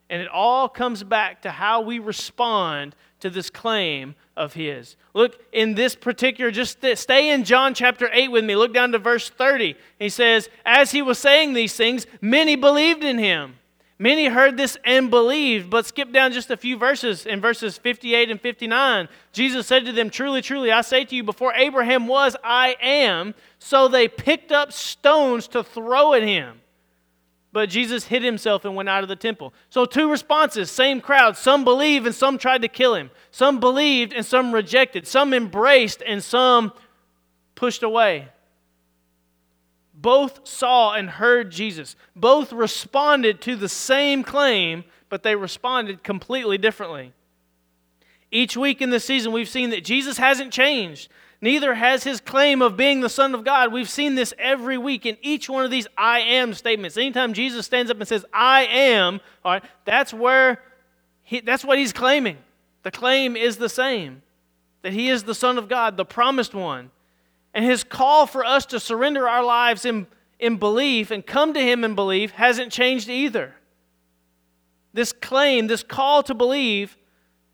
And 0.10 0.22
it 0.22 0.28
all 0.28 0.68
comes 0.68 1.04
back 1.04 1.44
to 1.44 1.52
how 1.52 1.82
we 1.82 2.00
respond 2.00 2.96
to 3.20 3.30
this 3.30 3.50
claim 3.50 4.16
of 4.36 4.54
his. 4.54 4.98
Look 5.14 5.40
in 5.54 5.76
this 5.76 5.96
particular, 5.96 6.50
just 6.50 6.84
stay 6.96 7.30
in 7.30 7.44
John 7.44 7.76
chapter 7.76 8.10
8 8.12 8.30
with 8.30 8.44
me. 8.44 8.56
Look 8.56 8.74
down 8.74 8.92
to 8.94 8.98
verse 8.98 9.30
30. 9.30 9.76
He 10.00 10.10
says, 10.10 10.50
As 10.66 10.92
he 10.92 11.02
was 11.02 11.20
saying 11.20 11.54
these 11.54 11.76
things, 11.76 12.08
many 12.20 12.56
believed 12.56 13.04
in 13.04 13.20
him. 13.20 13.56
Many 14.02 14.26
heard 14.26 14.58
this 14.58 14.80
and 14.84 15.12
believed, 15.12 15.70
but 15.70 15.86
skip 15.86 16.12
down 16.12 16.32
just 16.32 16.50
a 16.50 16.58
few 16.58 16.76
verses 16.76 17.28
in 17.28 17.40
verses 17.40 17.78
58 17.78 18.32
and 18.32 18.42
59. 18.42 19.08
Jesus 19.32 19.68
said 19.68 19.86
to 19.86 19.92
them, 19.92 20.10
Truly, 20.10 20.42
truly, 20.42 20.72
I 20.72 20.82
say 20.82 21.06
to 21.06 21.16
you, 21.16 21.24
before 21.24 21.54
Abraham 21.54 22.08
was, 22.08 22.36
I 22.44 22.78
am. 22.82 23.36
So 23.60 23.88
they 23.88 24.08
picked 24.08 24.52
up 24.52 24.74
stones 24.74 25.48
to 25.50 25.64
throw 25.64 26.16
at 26.16 26.24
him. 26.24 26.62
But 27.54 27.70
Jesus 27.70 28.06
hid 28.06 28.24
himself 28.24 28.66
and 28.66 28.76
went 28.76 28.90
out 28.90 29.04
of 29.04 29.10
the 29.10 29.16
temple. 29.16 29.54
So, 29.70 29.86
two 29.86 30.10
responses, 30.10 30.72
same 30.72 31.00
crowd. 31.00 31.38
Some 31.38 31.64
believed 31.64 32.08
and 32.08 32.16
some 32.16 32.40
tried 32.40 32.64
to 32.64 32.68
kill 32.68 32.96
him. 32.96 33.12
Some 33.30 33.60
believed 33.60 34.14
and 34.14 34.26
some 34.26 34.52
rejected. 34.52 35.06
Some 35.06 35.32
embraced 35.32 36.02
and 36.04 36.24
some 36.24 36.74
pushed 37.54 37.84
away. 37.84 38.30
Both 40.02 40.48
saw 40.48 40.94
and 40.94 41.10
heard 41.10 41.52
Jesus. 41.52 41.96
Both 42.16 42.52
responded 42.52 43.40
to 43.42 43.56
the 43.56 43.70
same 43.70 44.24
claim, 44.24 44.84
but 45.10 45.24
they 45.24 45.36
responded 45.36 46.04
completely 46.04 46.58
differently. 46.58 47.14
Each 48.32 48.58
week 48.58 48.82
in 48.82 48.90
this 48.90 49.06
season, 49.06 49.32
we've 49.32 49.50
seen 49.50 49.70
that 49.70 49.84
Jesus 49.84 50.18
hasn't 50.18 50.52
changed. 50.52 51.10
Neither 51.42 51.76
has 51.76 52.04
his 52.04 52.22
claim 52.22 52.62
of 52.62 52.78
being 52.78 53.02
the 53.02 53.10
Son 53.10 53.36
of 53.36 53.44
God. 53.44 53.72
We've 53.74 53.90
seen 53.90 54.16
this 54.16 54.34
every 54.40 54.78
week 54.78 55.06
in 55.06 55.18
each 55.22 55.50
one 55.50 55.66
of 55.66 55.72
these 55.72 55.88
I 55.98 56.20
am 56.22 56.54
statements. 56.54 56.98
Anytime 56.98 57.34
Jesus 57.34 57.66
stands 57.66 57.92
up 57.92 57.98
and 57.98 58.08
says, 58.08 58.26
I 58.34 58.64
am, 58.64 59.20
all 59.44 59.54
right, 59.54 59.64
that's 59.86 60.14
where 60.14 60.62
he, 61.24 61.42
that's 61.42 61.66
what 61.66 61.78
he's 61.78 61.94
claiming. 61.94 62.38
The 62.84 62.92
claim 62.92 63.36
is 63.36 63.58
the 63.58 63.70
same 63.70 64.22
that 64.82 64.94
he 64.94 65.10
is 65.10 65.24
the 65.24 65.36
Son 65.36 65.58
of 65.58 65.68
God, 65.68 65.98
the 65.98 66.06
promised 66.06 66.56
one. 66.56 66.90
And 67.54 67.66
his 67.66 67.84
call 67.84 68.26
for 68.28 68.46
us 68.46 68.66
to 68.68 68.80
surrender 68.80 69.28
our 69.28 69.44
lives 69.44 69.86
in, 69.86 70.08
in 70.40 70.58
belief 70.58 71.12
and 71.12 71.26
come 71.26 71.54
to 71.54 71.60
him 71.60 71.84
in 71.84 71.96
belief 71.96 72.32
hasn't 72.32 72.72
changed 72.72 73.10
either. 73.10 73.56
This 74.94 75.14
claim, 75.14 75.68
this 75.68 75.84
call 75.84 76.24
to 76.24 76.34
believe, 76.34 76.98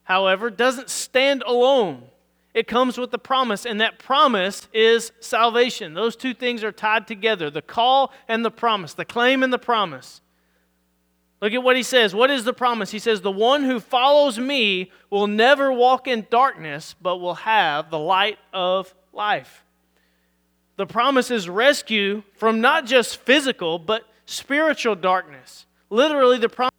however, 0.04 0.50
doesn't 0.50 0.90
stand 0.90 1.44
alone. 1.44 2.04
It 2.54 2.68
comes 2.68 2.98
with 2.98 3.12
the 3.12 3.20
promise, 3.20 3.66
and 3.66 3.80
that 3.82 4.00
promise 4.00 4.68
is 4.74 5.12
salvation. 5.20 5.94
Those 5.94 6.16
two 6.16 6.34
things 6.34 6.64
are 6.64 6.72
tied 6.72 7.06
together 7.06 7.52
the 7.52 7.62
call 7.62 8.12
and 8.28 8.44
the 8.44 8.50
promise, 8.50 8.96
the 8.96 9.06
claim 9.06 9.44
and 9.44 9.54
the 9.54 9.60
promise. 9.60 10.22
Look 11.40 11.54
at 11.54 11.62
what 11.62 11.76
he 11.76 11.84
says. 11.84 12.16
What 12.16 12.32
is 12.32 12.46
the 12.46 12.54
promise? 12.54 12.90
He 12.90 12.98
says, 12.98 13.22
The 13.22 13.30
one 13.30 13.64
who 13.64 13.80
follows 13.80 14.40
me 14.40 14.92
will 15.12 15.28
never 15.28 15.72
walk 15.72 16.08
in 16.08 16.26
darkness, 16.32 16.96
but 17.00 17.18
will 17.18 17.36
have 17.36 17.92
the 17.92 18.00
light 18.00 18.40
of 18.52 18.96
life. 19.14 19.64
The 20.78 20.86
promise 20.86 21.32
is 21.32 21.50
rescue 21.50 22.24
from 22.36 22.62
not 22.62 22.86
just 22.86 23.18
physical, 23.18 23.80
but 23.80 24.04
spiritual 24.26 24.96
darkness. 24.96 25.66
Literally, 25.90 26.38
the 26.38 26.50
promise 26.50 26.74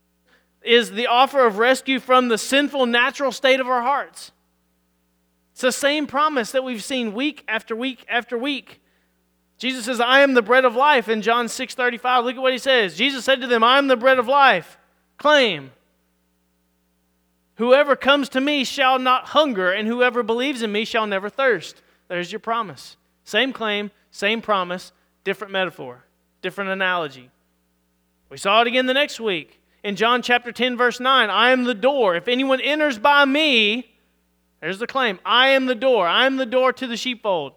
is 0.62 0.93
the 0.93 1.07
offer 1.07 1.45
of 1.45 1.59
rescue 1.59 1.99
from 1.99 2.28
the 2.28 2.38
sinful 2.38 2.87
natural 2.87 3.33
state 3.33 3.61
of 3.61 3.69
our 3.69 3.83
hearts. 3.83 4.33
It's 5.52 5.62
the 5.62 5.73
same 5.73 6.07
promise 6.07 6.52
that 6.52 6.62
we've 6.62 6.85
seen 6.85 7.12
week 7.12 7.45
after 7.49 7.75
week 7.75 8.05
after 8.09 8.38
week. 8.38 8.81
Jesus 9.59 9.87
says, 9.87 9.99
I 9.99 10.21
am 10.21 10.35
the 10.35 10.43
bread 10.43 10.64
of 10.64 10.76
life 10.76 11.09
in 11.09 11.21
John 11.21 11.49
6 11.49 11.75
35. 11.75 12.25
Look 12.25 12.37
at 12.37 12.43
what 12.43 12.52
he 12.52 12.59
says. 12.59 12.97
Jesus 12.97 13.25
said 13.25 13.40
to 13.40 13.49
them, 13.49 13.64
I 13.64 13.78
am 13.78 13.88
the 13.88 13.97
bread 13.97 14.21
of 14.21 14.28
life. 14.28 14.78
Claim. 15.17 15.73
Whoever 17.57 17.97
comes 17.97 18.28
to 18.28 18.40
me 18.40 18.62
shall 18.62 19.00
not 19.00 19.31
hunger, 19.31 19.73
and 19.73 19.88
whoever 19.88 20.23
believes 20.23 20.62
in 20.62 20.71
me 20.71 20.85
shall 20.85 21.09
never 21.09 21.28
thirst. 21.28 21.83
There's 22.07 22.31
your 22.31 22.38
promise. 22.38 22.97
Same 23.29 23.53
claim, 23.53 23.91
same 24.11 24.41
promise, 24.41 24.91
different 25.23 25.53
metaphor, 25.53 26.03
different 26.41 26.71
analogy. 26.71 27.29
We 28.31 28.39
saw 28.39 28.63
it 28.63 28.67
again 28.67 28.87
the 28.87 28.95
next 28.95 29.21
week. 29.21 29.61
In 29.85 29.97
John 29.97 30.23
chapter 30.23 30.51
10, 30.51 30.79
verse 30.79 30.99
9, 30.99 31.29
I 31.29 31.51
am 31.51 31.65
the 31.65 31.75
door. 31.75 32.17
If 32.17 32.27
anyone 32.27 32.59
enters 32.63 32.99
by 32.99 33.27
me, 33.27 33.95
there's 34.63 34.79
the 34.79 34.87
claim 34.87 35.21
I 35.27 35.49
am 35.49 35.67
the 35.67 35.75
door. 35.75 36.07
I 36.09 36.25
am 36.25 36.39
the 36.39 36.47
door 36.47 36.73
to 36.73 36.87
the 36.87 36.97
sheepfold. 36.97 37.53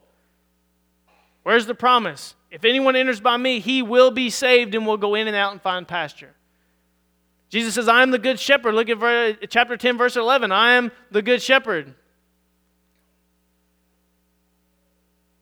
Where's 1.44 1.68
the 1.68 1.74
promise? 1.74 2.36
If 2.52 2.66
anyone 2.66 2.98
enters 2.98 3.22
by 3.22 3.38
me, 3.38 3.62
he 3.62 3.82
will 3.82 4.12
be 4.12 4.30
saved 4.30 4.76
and 4.76 4.86
will 4.86 4.98
go 4.98 5.16
in 5.16 5.28
and 5.28 5.38
out 5.38 5.54
and 5.54 5.62
find 5.62 5.88
pasture. 5.88 6.36
Jesus 7.48 7.76
says, 7.76 7.88
I 7.88 8.04
am 8.04 8.12
the 8.12 8.20
good 8.20 8.42
shepherd. 8.42 8.76
Look 8.76 8.90
at 8.90 9.50
chapter 9.50 9.78
10, 9.78 9.98
verse 9.98 10.18
11. 10.18 10.52
I 10.52 10.72
am 10.72 10.92
the 11.12 11.22
good 11.22 11.42
shepherd. 11.42 11.96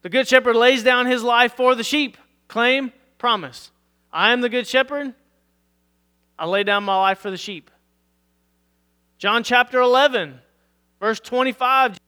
The 0.01 0.09
good 0.09 0.27
shepherd 0.27 0.55
lays 0.55 0.83
down 0.83 1.05
his 1.05 1.23
life 1.23 1.55
for 1.55 1.75
the 1.75 1.83
sheep. 1.83 2.17
Claim, 2.47 2.93
promise. 3.17 3.71
I 4.11 4.31
am 4.31 4.41
the 4.41 4.49
good 4.49 4.67
shepherd. 4.67 5.13
I 6.37 6.45
lay 6.45 6.63
down 6.63 6.83
my 6.83 6.95
life 6.95 7.19
for 7.19 7.29
the 7.29 7.37
sheep. 7.37 7.69
John 9.17 9.43
chapter 9.43 9.81
11, 9.81 10.39
verse 11.01 11.19
25 11.19 11.99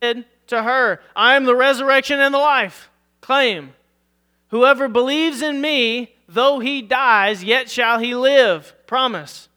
said 0.00 0.24
to 0.46 0.62
her, 0.62 1.00
I 1.16 1.34
am 1.34 1.44
the 1.44 1.56
resurrection 1.56 2.20
and 2.20 2.32
the 2.32 2.38
life. 2.38 2.90
Claim, 3.20 3.72
whoever 4.48 4.86
believes 4.86 5.42
in 5.42 5.60
me, 5.60 6.14
though 6.28 6.60
he 6.60 6.80
dies, 6.80 7.42
yet 7.42 7.68
shall 7.68 7.98
he 7.98 8.14
live. 8.14 8.74
Promise. 8.86 9.48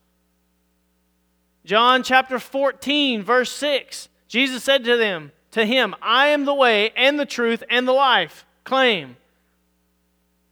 John 1.64 2.02
chapter 2.02 2.38
14, 2.40 3.22
verse 3.22 3.52
6, 3.52 4.08
Jesus 4.26 4.64
said 4.64 4.84
to 4.84 4.96
them, 4.96 5.30
to 5.54 5.64
him, 5.64 5.94
I 6.02 6.28
am 6.28 6.44
the 6.44 6.54
way 6.54 6.90
and 6.96 7.18
the 7.18 7.26
truth 7.26 7.62
and 7.70 7.86
the 7.86 7.92
life. 7.92 8.44
Claim. 8.64 9.16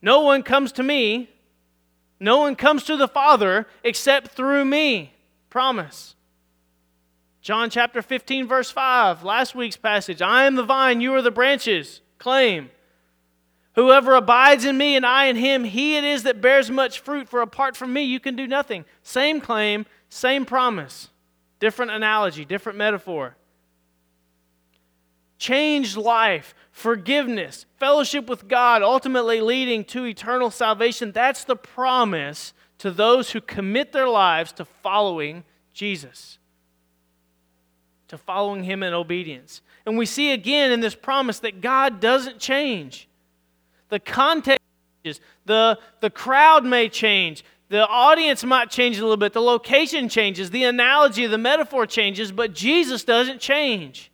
No 0.01 0.21
one 0.21 0.43
comes 0.43 0.73
to 0.73 0.83
me, 0.83 1.29
no 2.19 2.39
one 2.39 2.55
comes 2.55 2.85
to 2.85 2.97
the 2.97 3.09
Father 3.09 3.67
except 3.83 4.29
through 4.29 4.65
me. 4.65 5.13
Promise. 5.51 6.15
John 7.41 7.69
chapter 7.69 8.01
15, 8.01 8.47
verse 8.47 8.71
5, 8.71 9.25
last 9.25 9.57
week's 9.57 9.77
passage 9.77 10.23
I 10.23 10.45
am 10.45 10.55
the 10.55 10.63
vine, 10.63 11.01
you 11.01 11.13
are 11.15 11.23
the 11.23 11.33
branches. 11.33 12.01
Claim. 12.19 12.71
Whoever 13.75 14.15
abides 14.15 14.65
in 14.65 14.79
me 14.79 14.95
and 14.95 15.05
I 15.05 15.27
in 15.27 15.37
him, 15.37 15.65
he 15.65 15.97
it 15.97 16.05
is 16.05 16.23
that 16.23 16.41
bears 16.41 16.71
much 16.71 17.01
fruit, 17.01 17.29
for 17.29 17.43
apart 17.43 17.77
from 17.77 17.93
me 17.93 18.03
you 18.03 18.21
can 18.21 18.37
do 18.37 18.47
nothing. 18.47 18.85
Same 19.03 19.41
claim, 19.41 19.87
same 20.09 20.45
promise. 20.45 21.09
Different 21.59 21.91
analogy, 21.91 22.45
different 22.45 22.79
metaphor 22.79 23.37
changed 25.43 25.97
life, 25.97 26.55
forgiveness, 26.71 27.67
fellowship 27.77 28.29
with 28.29 28.47
God, 28.47 28.81
ultimately 28.81 29.41
leading 29.41 29.85
to 29.87 30.05
eternal 30.05 30.53
salvation. 30.53 31.11
That's 31.11 31.43
the 31.43 31.57
promise 31.57 32.55
to 32.79 32.93
those 32.93 33.33
who 33.33 33.41
commit 33.41 33.91
their 33.91 34.09
lives 34.09 34.53
to 34.53 34.65
following 34.65 35.43
Jesus, 35.75 36.39
to 38.07 38.17
following 38.17 38.63
Him 38.63 38.85
in 38.85 38.95
obedience. 38.95 39.63
And 39.85 39.99
we 39.99 40.07
see 40.07 40.31
again 40.31 40.71
in 40.71 40.79
this 40.79 40.95
promise 40.95 41.41
that 41.41 41.61
God 41.61 41.99
doesn't 41.99 42.39
change. 42.39 43.09
The 43.89 43.99
context 43.99 44.63
changes, 45.03 45.21
the, 45.45 45.77
the 46.01 46.11
crowd 46.11 46.65
may 46.65 46.89
change, 46.89 47.45
the 47.69 47.85
audience 47.85 48.45
might 48.45 48.71
change 48.71 48.99
a 48.99 49.03
little 49.03 49.17
bit, 49.17 49.33
the 49.33 49.43
location 49.43 50.09
changes, 50.09 50.51
the 50.51 50.65
analogy, 50.65 51.27
the 51.27 51.37
metaphor 51.37 51.85
changes, 51.85 52.31
but 52.31 52.55
Jesus 52.55 53.03
doesn't 53.03 53.41
change. 53.41 54.12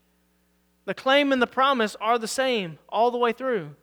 The 0.89 0.95
claim 0.95 1.33
and 1.33 1.43
the 1.43 1.47
promise 1.47 1.97
are 2.01 2.19
the 2.19 2.27
same 2.27 2.79
all 2.89 3.11
the 3.11 3.19
way 3.19 3.33
through. 3.33 3.75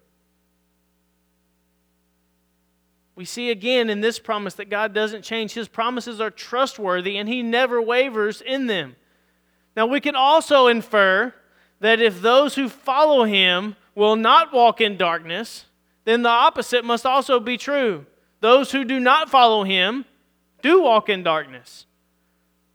We 3.16 3.26
see 3.26 3.52
again 3.52 3.92
in 3.92 4.02
this 4.02 4.18
promise 4.18 4.56
that 4.56 4.72
God 4.72 4.92
doesn't 4.92 5.22
change. 5.22 5.54
His 5.54 5.68
promises 5.68 6.20
are 6.20 6.32
trustworthy 6.32 7.16
and 7.20 7.30
He 7.30 7.44
never 7.44 7.80
wavers 7.80 8.42
in 8.42 8.66
them. 8.66 8.96
Now, 9.78 9.86
we 9.86 10.02
can 10.02 10.16
also 10.16 10.66
infer 10.66 11.32
that 11.80 12.02
if 12.02 12.24
those 12.24 12.56
who 12.56 12.68
follow 12.68 13.24
Him 13.26 13.76
will 13.94 14.16
not 14.16 14.52
walk 14.52 14.82
in 14.82 14.98
darkness, 14.98 15.66
then 16.06 16.24
the 16.24 16.30
opposite 16.30 16.84
must 16.84 17.06
also 17.06 17.40
be 17.40 17.56
true. 17.56 18.08
Those 18.40 18.72
who 18.72 18.84
do 18.84 19.00
not 19.00 19.30
follow 19.30 19.64
Him 19.64 20.06
do 20.64 20.82
walk 20.82 21.08
in 21.08 21.22
darkness. 21.22 21.86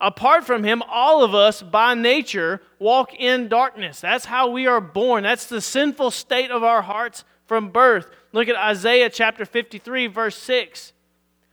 Apart 0.00 0.44
from 0.44 0.64
Him, 0.64 0.82
all 0.88 1.22
of 1.22 1.34
us 1.34 1.62
by 1.62 1.94
nature 1.94 2.62
walk 2.78 3.14
in 3.14 3.48
darkness. 3.48 4.00
That's 4.00 4.24
how 4.24 4.48
we 4.48 4.66
are 4.66 4.80
born. 4.80 5.24
That's 5.24 5.46
the 5.46 5.60
sinful 5.60 6.10
state 6.10 6.50
of 6.50 6.64
our 6.64 6.82
hearts 6.82 7.24
from 7.46 7.70
birth. 7.70 8.10
Look 8.32 8.48
at 8.48 8.56
Isaiah 8.56 9.10
chapter 9.10 9.44
53, 9.44 10.06
verse 10.06 10.36
6. 10.36 10.92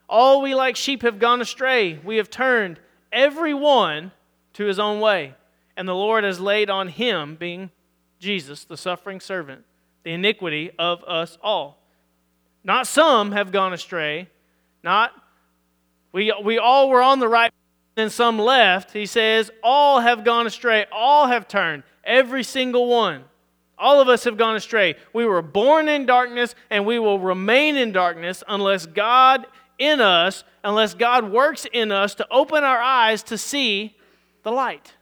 All 0.08 0.42
we 0.42 0.56
like 0.56 0.76
sheep 0.76 1.02
have 1.02 1.20
gone 1.20 1.42
astray. 1.42 2.00
We 2.04 2.18
have 2.18 2.30
turned 2.30 2.80
every 3.12 3.54
one 3.54 4.12
to 4.54 4.66
his 4.66 4.80
own 4.80 5.02
way. 5.02 5.36
And 5.76 5.88
the 5.88 5.96
Lord 5.96 6.24
has 6.24 6.40
laid 6.40 6.70
on 6.70 6.88
him, 6.88 7.36
being 7.36 7.70
Jesus, 8.20 8.64
the 8.64 8.78
suffering 8.78 9.20
servant, 9.20 9.64
the 10.04 10.12
iniquity 10.12 10.72
of 10.80 11.04
us 11.04 11.38
all. 11.42 11.84
Not 12.64 12.88
some 12.88 13.34
have 13.34 13.52
gone 13.52 13.74
astray, 13.74 14.30
not 14.84 15.12
we, 16.12 16.34
we 16.44 16.58
all 16.58 16.90
were 16.90 17.02
on 17.02 17.20
the 17.20 17.28
right 17.28 17.52
and 17.98 18.12
some 18.12 18.40
left. 18.40 18.94
He 18.94 19.06
says, 19.06 19.52
all 19.64 20.00
have 20.00 20.24
gone 20.24 20.48
astray, 20.48 20.86
all 20.92 21.28
have 21.28 21.48
turned, 21.48 21.84
every 22.04 22.44
single 22.44 22.88
one. 22.88 23.24
All 23.80 24.00
of 24.02 24.08
us 24.10 24.24
have 24.24 24.38
gone 24.38 24.56
astray. 24.56 24.96
We 25.14 25.26
were 25.26 25.42
born 25.42 25.88
in 25.88 26.06
darkness 26.06 26.56
and 26.70 26.86
we 26.86 26.98
will 26.98 27.20
remain 27.20 27.76
in 27.76 27.92
darkness 27.92 28.44
unless 28.48 28.86
God 28.86 29.46
in 29.78 30.02
us, 30.02 30.44
unless 30.64 30.96
God 30.96 31.32
works 31.32 31.68
in 31.72 31.92
us 31.92 32.16
to 32.16 32.28
open 32.32 32.64
our 32.64 32.80
eyes 32.80 33.22
to 33.24 33.38
see 33.38 33.96
the 34.42 34.52
light. 34.52 34.94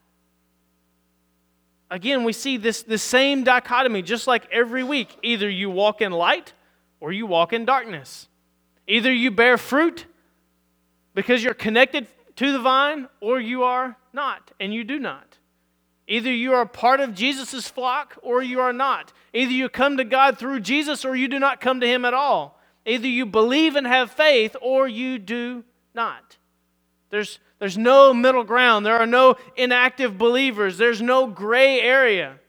Again, 1.90 2.24
we 2.26 2.34
see 2.34 2.58
this, 2.58 2.84
this 2.84 3.04
same 3.04 3.44
dichotomy 3.44 4.02
just 4.02 4.28
like 4.28 4.46
every 4.52 4.84
week. 4.84 5.16
Either 5.24 5.50
you 5.50 5.70
walk 5.70 6.02
in 6.02 6.12
light 6.12 6.52
or 7.00 7.14
you 7.14 7.26
walk 7.26 7.54
in 7.54 7.64
darkness. 7.64 8.28
Either 8.88 9.14
you 9.14 9.32
bear 9.32 9.58
fruit 9.58 10.06
because 11.14 11.44
you're 11.44 11.54
connected 11.54 12.08
to 12.38 12.52
the 12.52 12.60
vine 12.60 13.08
or 13.22 13.40
you 13.40 13.64
are 13.64 13.98
not, 14.14 14.52
and 14.60 14.74
you 14.74 14.84
do 14.84 15.00
not. 15.00 15.38
Either 16.08 16.32
you 16.32 16.54
are 16.54 16.66
part 16.66 17.00
of 17.00 17.16
Jesus' 17.16 17.68
flock 17.68 18.18
or 18.22 18.44
you 18.44 18.60
are 18.60 18.74
not. 18.74 19.12
Either 19.34 19.52
you 19.52 19.70
come 19.70 19.98
to 19.98 20.04
God 20.04 20.38
through 20.38 20.60
Jesus 20.60 21.04
or 21.04 21.16
you 21.16 21.28
do 21.28 21.40
not 21.40 21.62
come 21.62 21.80
to 21.80 21.88
Him 21.88 22.06
at 22.06 22.14
all. 22.14 22.60
Either 22.86 23.08
you 23.08 23.26
believe 23.26 23.76
and 23.76 23.88
have 23.88 24.12
faith 24.12 24.56
or 24.62 24.88
you 24.88 25.18
do 25.18 25.64
not. 25.96 26.38
There's, 27.10 27.40
there's 27.60 27.78
no 27.78 28.14
middle 28.14 28.44
ground. 28.44 28.86
There 28.86 28.98
are 28.98 29.08
no 29.08 29.38
inactive 29.56 30.18
believers. 30.18 30.78
There's 30.78 31.02
no 31.02 31.28
gray 31.28 31.82
area. 31.82 32.40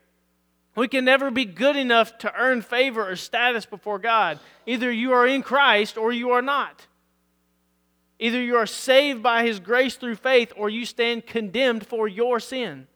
We 0.75 0.89
can 0.89 1.07
never 1.07 1.31
be 1.31 1.47
good 1.47 1.77
enough 1.77 2.19
to 2.19 2.35
earn 2.35 2.61
favor 2.61 3.09
or 3.09 3.17
status 3.17 3.65
before 3.65 3.99
God. 3.99 4.39
Either 4.67 4.93
you 4.93 5.13
are 5.13 5.27
in 5.27 5.43
Christ 5.43 5.97
or 5.97 6.13
you 6.13 6.33
are 6.33 6.43
not. 6.43 6.87
Either 8.19 8.43
you 8.43 8.57
are 8.57 8.67
saved 8.67 9.23
by 9.23 9.45
His 9.45 9.61
grace 9.61 9.97
through 9.97 10.17
faith 10.17 10.53
or 10.57 10.71
you 10.71 10.85
stand 10.85 11.27
condemned 11.27 11.87
for 11.87 12.09
your 12.09 12.41
sin. 12.41 12.87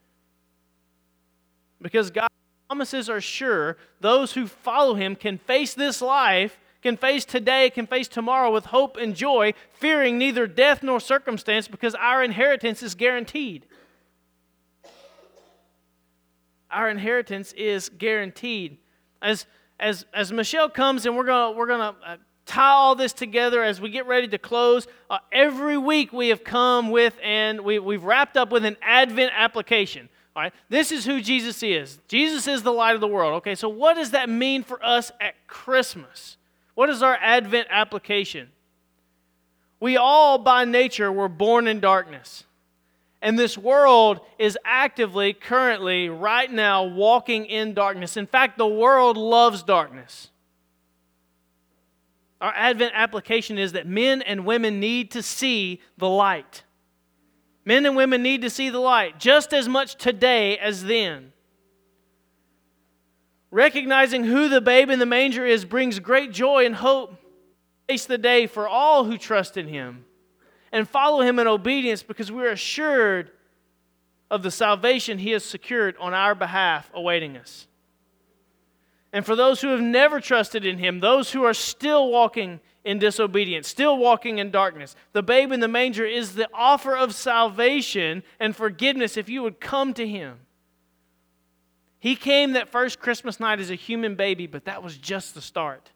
Because 1.82 2.10
God's 2.10 2.34
promises 2.68 3.08
are 3.10 3.20
sure, 3.20 3.76
those 4.00 4.32
who 4.32 4.46
follow 4.46 4.94
Him 4.94 5.16
can 5.16 5.38
face 5.38 5.74
this 5.74 6.00
life, 6.00 6.58
can 6.82 6.96
face 6.96 7.24
today, 7.24 7.68
can 7.70 7.86
face 7.86 8.08
tomorrow 8.08 8.52
with 8.52 8.66
hope 8.66 8.96
and 8.96 9.14
joy, 9.14 9.52
fearing 9.70 10.16
neither 10.16 10.46
death 10.46 10.82
nor 10.82 11.00
circumstance 11.00 11.68
because 11.68 11.94
our 11.94 12.22
inheritance 12.24 12.82
is 12.82 12.94
guaranteed. 12.94 13.66
Our 16.70 16.88
inheritance 16.88 17.52
is 17.52 17.88
guaranteed. 17.88 18.78
As, 19.20 19.44
as, 19.78 20.06
as 20.14 20.32
Michelle 20.32 20.70
comes 20.70 21.04
and 21.04 21.16
we're 21.16 21.24
going 21.24 21.56
we're 21.56 21.66
gonna, 21.66 21.94
uh, 22.06 22.16
tie 22.50 22.72
all 22.72 22.96
this 22.96 23.12
together 23.12 23.62
as 23.62 23.80
we 23.80 23.90
get 23.90 24.06
ready 24.06 24.26
to 24.26 24.38
close, 24.38 24.88
uh, 25.08 25.18
every 25.30 25.78
week 25.78 26.12
we 26.12 26.28
have 26.28 26.42
come 26.42 26.90
with 26.90 27.14
and 27.22 27.60
we, 27.60 27.78
we've 27.78 28.02
wrapped 28.02 28.36
up 28.36 28.50
with 28.50 28.64
an 28.64 28.76
Advent 28.82 29.32
application. 29.36 30.08
All 30.34 30.42
right, 30.42 30.52
this 30.68 30.90
is 30.90 31.04
who 31.04 31.20
Jesus 31.20 31.62
is. 31.62 31.98
Jesus 32.08 32.48
is 32.48 32.62
the 32.62 32.72
light 32.72 32.96
of 32.96 33.00
the 33.00 33.08
world. 33.08 33.34
Okay, 33.34 33.54
so 33.54 33.68
what 33.68 33.94
does 33.94 34.10
that 34.10 34.28
mean 34.28 34.64
for 34.64 34.84
us 34.84 35.12
at 35.20 35.34
Christmas? 35.46 36.36
What 36.74 36.90
is 36.90 37.02
our 37.02 37.16
Advent 37.20 37.68
application? 37.70 38.48
We 39.78 39.96
all, 39.96 40.36
by 40.38 40.64
nature, 40.64 41.10
were 41.12 41.28
born 41.28 41.68
in 41.68 41.78
darkness. 41.78 42.44
And 43.22 43.38
this 43.38 43.56
world 43.56 44.20
is 44.38 44.58
actively, 44.64 45.34
currently, 45.34 46.08
right 46.08 46.50
now, 46.50 46.84
walking 46.84 47.46
in 47.46 47.74
darkness. 47.74 48.16
In 48.16 48.26
fact, 48.26 48.58
the 48.58 48.66
world 48.66 49.16
loves 49.16 49.62
darkness. 49.62 50.30
Our 52.40 52.52
Advent 52.54 52.92
application 52.94 53.58
is 53.58 53.72
that 53.72 53.86
men 53.86 54.22
and 54.22 54.46
women 54.46 54.80
need 54.80 55.10
to 55.12 55.22
see 55.22 55.80
the 55.98 56.08
light. 56.08 56.64
Men 57.64 57.84
and 57.84 57.94
women 57.94 58.22
need 58.22 58.42
to 58.42 58.50
see 58.50 58.70
the 58.70 58.78
light 58.78 59.20
just 59.20 59.52
as 59.52 59.68
much 59.68 59.96
today 59.96 60.56
as 60.58 60.84
then. 60.84 61.32
Recognizing 63.50 64.24
who 64.24 64.48
the 64.48 64.60
babe 64.60 64.90
in 64.90 64.98
the 64.98 65.06
manger 65.06 65.44
is 65.44 65.64
brings 65.64 65.98
great 65.98 66.32
joy 66.32 66.64
and 66.64 66.74
hope. 66.74 67.16
Face 67.88 68.06
the 68.06 68.18
day 68.18 68.46
for 68.46 68.68
all 68.68 69.04
who 69.04 69.18
trust 69.18 69.56
in 69.56 69.66
him 69.66 70.04
and 70.72 70.88
follow 70.88 71.20
him 71.20 71.38
in 71.38 71.46
obedience 71.46 72.02
because 72.02 72.30
we're 72.30 72.52
assured 72.52 73.32
of 74.30 74.42
the 74.42 74.50
salvation 74.50 75.18
he 75.18 75.32
has 75.32 75.44
secured 75.44 75.96
on 75.98 76.14
our 76.14 76.34
behalf 76.34 76.88
awaiting 76.94 77.36
us. 77.36 77.66
And 79.12 79.26
for 79.26 79.34
those 79.34 79.60
who 79.60 79.68
have 79.68 79.80
never 79.80 80.20
trusted 80.20 80.64
in 80.64 80.78
him, 80.78 81.00
those 81.00 81.32
who 81.32 81.44
are 81.44 81.54
still 81.54 82.10
walking 82.10 82.60
in 82.84 82.98
disobedience, 82.98 83.68
still 83.68 83.98
walking 83.98 84.38
in 84.38 84.50
darkness. 84.50 84.94
The 85.12 85.22
babe 85.22 85.52
in 85.52 85.60
the 85.60 85.68
manger 85.68 86.06
is 86.06 86.34
the 86.34 86.48
offer 86.54 86.96
of 86.96 87.14
salvation 87.14 88.22
and 88.38 88.54
forgiveness 88.54 89.16
if 89.16 89.28
you 89.28 89.42
would 89.42 89.60
come 89.60 89.92
to 89.94 90.06
him. 90.06 90.38
He 91.98 92.16
came 92.16 92.52
that 92.52 92.68
first 92.68 92.98
Christmas 92.98 93.38
night 93.38 93.60
as 93.60 93.70
a 93.70 93.74
human 93.74 94.14
baby, 94.14 94.46
but 94.46 94.64
that 94.64 94.82
was 94.82 94.96
just 94.96 95.34
the 95.34 95.42
start. 95.42 95.90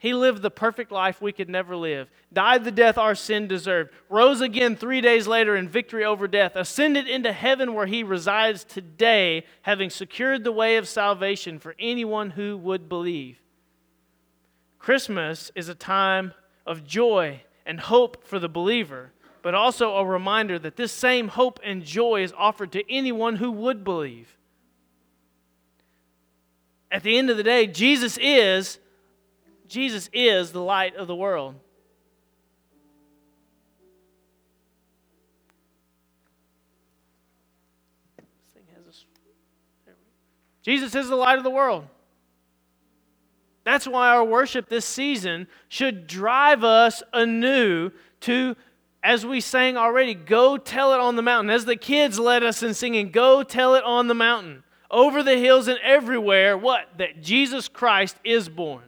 He 0.00 0.14
lived 0.14 0.42
the 0.42 0.50
perfect 0.50 0.92
life 0.92 1.20
we 1.20 1.32
could 1.32 1.48
never 1.48 1.74
live, 1.74 2.08
died 2.32 2.64
the 2.64 2.70
death 2.70 2.96
our 2.96 3.16
sin 3.16 3.48
deserved, 3.48 3.90
rose 4.08 4.40
again 4.40 4.76
three 4.76 5.00
days 5.00 5.26
later 5.26 5.56
in 5.56 5.68
victory 5.68 6.04
over 6.04 6.28
death, 6.28 6.54
ascended 6.54 7.08
into 7.08 7.32
heaven 7.32 7.74
where 7.74 7.86
he 7.86 8.04
resides 8.04 8.62
today, 8.62 9.44
having 9.62 9.90
secured 9.90 10.44
the 10.44 10.52
way 10.52 10.76
of 10.76 10.86
salvation 10.86 11.58
for 11.58 11.74
anyone 11.80 12.30
who 12.30 12.56
would 12.56 12.88
believe. 12.88 13.38
Christmas 14.78 15.50
is 15.56 15.68
a 15.68 15.74
time 15.74 16.32
of 16.64 16.86
joy 16.86 17.42
and 17.66 17.80
hope 17.80 18.24
for 18.24 18.38
the 18.38 18.48
believer, 18.48 19.10
but 19.42 19.54
also 19.54 19.96
a 19.96 20.06
reminder 20.06 20.60
that 20.60 20.76
this 20.76 20.92
same 20.92 21.26
hope 21.26 21.58
and 21.64 21.84
joy 21.84 22.22
is 22.22 22.32
offered 22.38 22.70
to 22.70 22.88
anyone 22.88 23.36
who 23.36 23.50
would 23.50 23.82
believe. 23.82 24.36
At 26.88 27.02
the 27.02 27.18
end 27.18 27.30
of 27.30 27.36
the 27.36 27.42
day, 27.42 27.66
Jesus 27.66 28.16
is 28.22 28.78
Jesus 29.68 30.08
is 30.12 30.50
the 30.52 30.62
light 30.62 30.96
of 30.96 31.06
the 31.06 31.14
world. 31.14 31.54
Jesus 40.68 40.94
is 40.94 41.08
the 41.08 41.16
light 41.16 41.38
of 41.38 41.44
the 41.44 41.50
world. 41.50 41.86
That's 43.64 43.86
why 43.86 44.08
our 44.08 44.24
worship 44.24 44.68
this 44.68 44.84
season 44.84 45.46
should 45.68 46.06
drive 46.06 46.62
us 46.62 47.02
anew 47.12 47.90
to, 48.20 48.54
as 49.02 49.24
we 49.24 49.40
sang 49.40 49.78
already, 49.78 50.14
go 50.14 50.58
tell 50.58 50.92
it 50.92 51.00
on 51.00 51.16
the 51.16 51.22
mountain. 51.22 51.48
As 51.48 51.64
the 51.64 51.76
kids 51.76 52.18
led 52.18 52.42
us 52.42 52.62
in 52.62 52.74
singing, 52.74 53.10
go 53.10 53.42
tell 53.42 53.76
it 53.76 53.84
on 53.84 54.08
the 54.08 54.14
mountain. 54.14 54.62
Over 54.90 55.22
the 55.22 55.38
hills 55.38 55.68
and 55.68 55.78
everywhere, 55.82 56.56
what? 56.58 56.98
That 56.98 57.22
Jesus 57.22 57.68
Christ 57.68 58.16
is 58.22 58.50
born. 58.50 58.87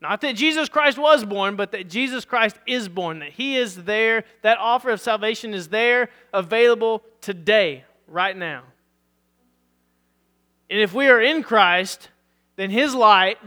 Not 0.00 0.20
that 0.20 0.36
Jesus 0.36 0.68
Christ 0.68 0.96
was 0.96 1.24
born, 1.24 1.56
but 1.56 1.72
that 1.72 1.88
Jesus 1.88 2.24
Christ 2.24 2.56
is 2.66 2.88
born, 2.88 3.18
that 3.18 3.32
He 3.32 3.56
is 3.56 3.84
there. 3.84 4.24
That 4.42 4.58
offer 4.58 4.90
of 4.90 5.00
salvation 5.00 5.54
is 5.54 5.68
there, 5.68 6.08
available 6.32 7.02
today, 7.20 7.84
right 8.06 8.36
now. 8.36 8.62
And 10.70 10.80
if 10.80 10.94
we 10.94 11.08
are 11.08 11.20
in 11.20 11.42
Christ, 11.42 12.10
then 12.56 12.70
His 12.70 12.94
light 12.94 13.38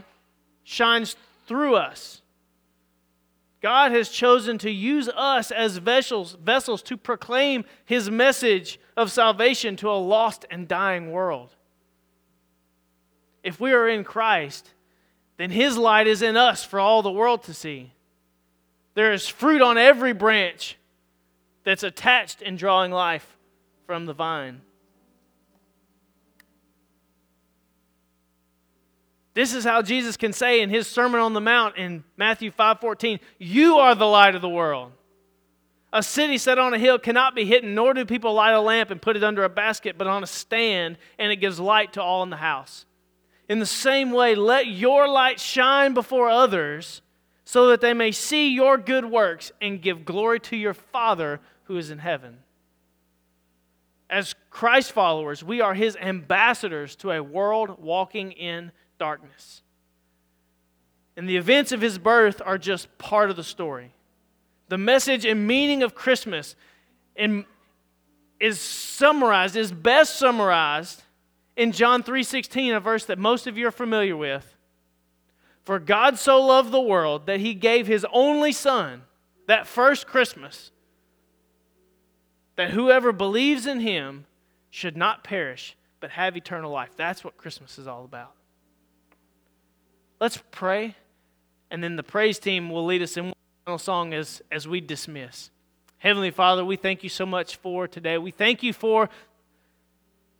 shines 0.64 1.16
through 1.48 1.76
us. 1.76 2.22
God 3.62 3.92
has 3.92 4.10
chosen 4.10 4.58
to 4.60 4.72
use 4.72 5.08
us 5.10 5.52
as 5.52 5.78
vessels, 5.78 6.36
vessels 6.42 6.82
to 6.84 6.98
proclaim 6.98 7.64
his 7.86 8.10
message 8.10 8.80
of 8.98 9.12
salvation 9.12 9.76
to 9.78 9.90
a 9.90 9.94
lost 9.94 10.46
and 10.50 10.68
dying 10.68 11.12
world. 11.12 11.56
If 13.44 13.60
we 13.60 13.72
are 13.72 13.88
in 13.88 14.04
Christ, 14.04 14.72
then 15.42 15.50
his 15.50 15.76
light 15.76 16.06
is 16.06 16.22
in 16.22 16.38
us 16.38 16.64
for 16.64 16.80
all 16.80 17.02
the 17.02 17.12
world 17.12 17.42
to 17.42 17.54
see. 17.54 17.92
There 18.94 19.12
is 19.12 19.28
fruit 19.28 19.60
on 19.60 19.76
every 19.76 20.14
branch 20.14 20.78
that's 21.64 21.82
attached 21.82 22.44
and 22.44 22.60
drawing 22.60 22.92
life 22.92 23.38
from 23.88 24.06
the 24.06 24.14
vine. 24.14 24.62
This 29.34 29.56
is 29.56 29.64
how 29.64 29.82
Jesus 29.82 30.16
can 30.16 30.32
say 30.32 30.62
in 30.62 30.70
his 30.70 30.86
Sermon 30.86 31.20
on 31.20 31.34
the 31.34 31.42
Mount 31.42 31.76
in 31.76 32.04
Matthew 32.18 32.52
5:14, 32.52 33.20
"You 33.40 33.80
are 33.80 33.96
the 33.96 34.06
light 34.06 34.36
of 34.36 34.44
the 34.44 34.50
world." 34.50 34.92
A 35.92 36.04
city 36.04 36.38
set 36.38 36.60
on 36.60 36.76
a 36.76 36.78
hill 36.78 37.00
cannot 37.00 37.34
be 37.34 37.46
hidden, 37.46 37.74
nor 37.74 37.96
do 37.96 38.06
people 38.06 38.34
light 38.34 38.54
a 38.54 38.62
lamp 38.62 38.92
and 38.92 39.02
put 39.02 39.16
it 39.16 39.24
under 39.24 39.44
a 39.44 39.50
basket, 39.50 39.98
but 39.98 40.06
on 40.06 40.22
a 40.22 40.28
stand, 40.28 41.00
and 41.18 41.32
it 41.32 41.38
gives 41.38 41.60
light 41.60 41.94
to 41.94 42.02
all 42.04 42.22
in 42.22 42.30
the 42.30 42.38
house. 42.38 42.86
In 43.52 43.60
the 43.60 43.66
same 43.66 44.12
way, 44.12 44.34
let 44.34 44.68
your 44.68 45.10
light 45.10 45.38
shine 45.38 45.94
before 45.94 46.30
others, 46.30 47.02
so 47.44 47.68
that 47.68 47.82
they 47.82 47.94
may 47.94 48.14
see 48.14 48.48
your 48.48 48.78
good 48.78 49.04
works 49.04 49.52
and 49.60 49.82
give 49.82 50.06
glory 50.06 50.40
to 50.40 50.56
your 50.56 50.74
Father 50.74 51.42
who 51.64 51.76
is 51.76 51.92
in 51.92 51.98
heaven. 51.98 52.38
As 54.10 54.36
Christ 54.52 54.94
followers, 54.94 55.44
we 55.44 55.60
are 55.60 55.74
his 55.74 55.98
ambassadors 55.98 56.96
to 56.96 57.12
a 57.12 57.22
world 57.22 57.78
walking 57.84 58.32
in 58.32 58.72
darkness. 58.98 59.64
And 61.18 61.28
the 61.28 61.36
events 61.36 61.74
of 61.74 61.82
his 61.82 61.98
birth 61.98 62.42
are 62.46 62.58
just 62.58 62.98
part 63.00 63.30
of 63.30 63.36
the 63.36 63.44
story. 63.44 63.92
The 64.70 64.78
message 64.78 65.26
and 65.26 65.46
meaning 65.46 65.84
of 65.84 65.94
Christmas 65.94 66.56
in, 67.18 67.44
is 68.40 68.62
summarized, 68.62 69.58
is 69.58 69.74
best 69.74 70.18
summarized 70.18 71.04
in 71.62 71.71
John 71.71 72.02
3:16, 72.02 72.74
a 72.74 72.80
verse 72.80 73.06
that 73.06 73.19
most 73.19 73.45
of 73.45 73.56
you 73.56 73.67
are 73.67 73.71
familiar 73.71 74.17
with. 74.17 74.58
For 75.63 75.78
God 75.78 76.17
so 76.17 76.43
loved 76.43 76.71
the 76.71 76.82
world 76.82 77.28
that 77.28 77.39
he 77.39 77.54
gave 77.54 77.86
his 77.86 78.04
only 78.12 78.52
son, 78.52 79.04
that 79.45 79.67
first 79.67 80.08
Christmas, 80.08 80.71
that 82.56 82.71
whoever 82.71 83.12
believes 83.12 83.67
in 83.67 83.80
him 83.80 84.26
should 84.71 84.97
not 84.97 85.24
perish, 85.24 85.78
but 86.00 86.10
have 86.10 86.36
eternal 86.36 86.71
life. 86.71 86.95
That's 86.95 87.24
what 87.24 87.38
Christmas 87.38 87.78
is 87.78 87.86
all 87.86 88.06
about. 88.06 88.34
Let's 90.19 90.41
pray, 90.50 90.95
and 91.69 91.84
then 91.84 91.95
the 91.95 92.02
praise 92.02 92.39
team 92.39 92.71
will 92.71 92.86
lead 92.86 93.04
us 93.04 93.17
in 93.17 93.26
one 93.26 93.36
final 93.65 93.78
song 93.78 94.15
as, 94.15 94.41
as 94.52 94.67
we 94.67 94.82
dismiss. 94.82 95.52
Heavenly 96.00 96.32
Father, 96.32 96.65
we 96.65 96.76
thank 96.76 97.04
you 97.04 97.10
so 97.10 97.28
much 97.28 97.58
for 97.58 97.88
today. 97.88 98.17
We 98.17 98.32
thank 98.32 98.63
you 98.63 98.74
for 98.74 99.12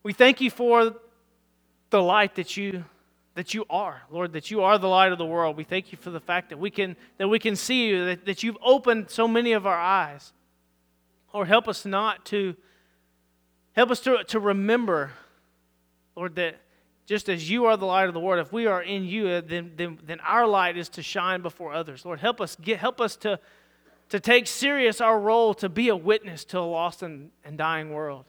we 0.02 0.14
thank 0.14 0.42
you 0.42 0.50
for 0.50 0.96
the 1.92 2.02
light 2.02 2.36
that 2.36 2.58
you 2.58 2.84
that 3.34 3.54
you 3.54 3.66
are, 3.70 4.02
Lord, 4.10 4.34
that 4.34 4.52
you 4.52 4.62
are 4.62 4.78
the 4.78 4.90
light 4.90 5.14
of 5.14 5.18
the 5.18 5.26
world. 5.26 5.56
We 5.56 5.64
thank 5.64 5.94
you 5.94 5.98
for 5.98 6.10
the 6.10 6.20
fact 6.20 6.50
that 6.50 6.60
we 6.60 6.70
can 6.70 6.96
that 7.18 7.28
we 7.28 7.40
can 7.40 7.56
see 7.56 7.88
you, 7.88 8.06
that, 8.06 8.26
that 8.26 8.44
you've 8.44 8.58
opened 8.62 9.10
so 9.10 9.28
many 9.28 9.54
of 9.54 9.66
our 9.66 9.80
eyes. 9.80 10.34
Lord, 11.34 11.48
help 11.48 11.68
us 11.68 11.86
not 11.86 12.26
to 12.26 12.56
help 13.74 13.92
us 13.92 14.02
to, 14.02 14.24
to 14.26 14.40
remember, 14.40 15.12
Lord, 16.16 16.36
that 16.36 16.58
just 17.06 17.30
as 17.30 17.50
you 17.50 17.66
are 17.66 17.78
the 17.78 17.86
light 17.86 18.08
of 18.08 18.14
the 18.14 18.20
world, 18.20 18.46
if 18.46 18.54
we 18.54 18.68
are 18.68 18.82
in 18.82 19.06
you, 19.06 19.28
uh, 19.28 19.42
then, 19.46 19.72
then, 19.76 20.00
then 20.06 20.20
our 20.22 20.48
light 20.48 20.78
is 20.78 20.90
to 20.90 21.04
shine 21.04 21.42
before 21.42 21.74
others. 21.74 22.06
Lord, 22.06 22.20
help 22.20 22.40
us 22.40 22.56
get 22.56 22.80
help 22.80 23.02
us 23.02 23.16
to, 23.18 23.40
to 24.10 24.20
take 24.20 24.48
serious 24.48 25.02
our 25.02 25.20
role 25.20 25.54
to 25.56 25.70
be 25.70 25.90
a 25.90 25.96
witness 25.96 26.44
to 26.46 26.60
a 26.60 26.62
lost 26.62 27.02
and, 27.02 27.32
and 27.44 27.58
dying 27.58 27.92
world. 27.92 28.26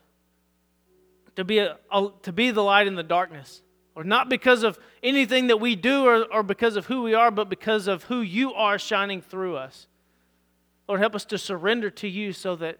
To 1.36 1.44
be, 1.44 1.58
a, 1.58 1.78
a, 1.90 2.08
to 2.22 2.32
be 2.32 2.50
the 2.50 2.62
light 2.62 2.86
in 2.86 2.94
the 2.94 3.02
darkness. 3.02 3.62
Or 3.94 4.04
not 4.04 4.28
because 4.28 4.62
of 4.62 4.78
anything 5.02 5.48
that 5.48 5.60
we 5.60 5.76
do 5.76 6.04
or, 6.04 6.24
or 6.32 6.42
because 6.42 6.76
of 6.76 6.86
who 6.86 7.02
we 7.02 7.14
are, 7.14 7.30
but 7.30 7.48
because 7.48 7.86
of 7.88 8.04
who 8.04 8.20
you 8.20 8.54
are 8.54 8.78
shining 8.78 9.20
through 9.20 9.56
us. 9.56 9.86
Lord, 10.88 11.00
help 11.00 11.14
us 11.14 11.24
to 11.26 11.38
surrender 11.38 11.90
to 11.90 12.08
you 12.08 12.32
so 12.32 12.56
that 12.56 12.78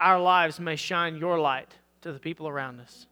our 0.00 0.20
lives 0.20 0.60
may 0.60 0.76
shine 0.76 1.16
your 1.16 1.38
light 1.38 1.74
to 2.02 2.12
the 2.12 2.18
people 2.18 2.48
around 2.48 2.80
us. 2.80 3.06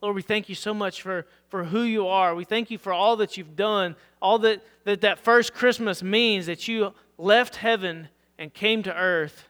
Lord, 0.00 0.16
we 0.16 0.22
thank 0.22 0.50
you 0.50 0.54
so 0.54 0.74
much 0.74 1.00
for, 1.00 1.26
for 1.48 1.64
who 1.64 1.82
you 1.82 2.06
are. 2.08 2.34
We 2.34 2.44
thank 2.44 2.70
you 2.70 2.76
for 2.76 2.92
all 2.92 3.16
that 3.16 3.38
you've 3.38 3.56
done, 3.56 3.96
all 4.20 4.38
that, 4.40 4.62
that 4.84 5.00
that 5.00 5.18
first 5.18 5.54
Christmas 5.54 6.02
means 6.02 6.44
that 6.46 6.68
you 6.68 6.92
left 7.16 7.56
heaven 7.56 8.08
and 8.38 8.52
came 8.52 8.82
to 8.82 8.94
earth 8.94 9.48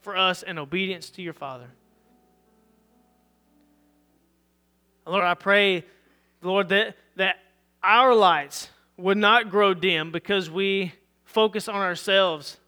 for 0.00 0.16
us 0.16 0.42
in 0.42 0.58
obedience 0.58 1.10
to 1.10 1.22
your 1.22 1.32
Father. 1.32 1.68
Lord, 5.06 5.24
I 5.24 5.34
pray, 5.34 5.84
Lord, 6.42 6.68
that, 6.68 6.96
that 7.16 7.36
our 7.82 8.14
lights 8.14 8.68
would 8.96 9.16
not 9.16 9.50
grow 9.50 9.74
dim 9.74 10.12
because 10.12 10.50
we 10.50 10.92
focus 11.24 11.68
on 11.68 11.76
ourselves 11.76 12.58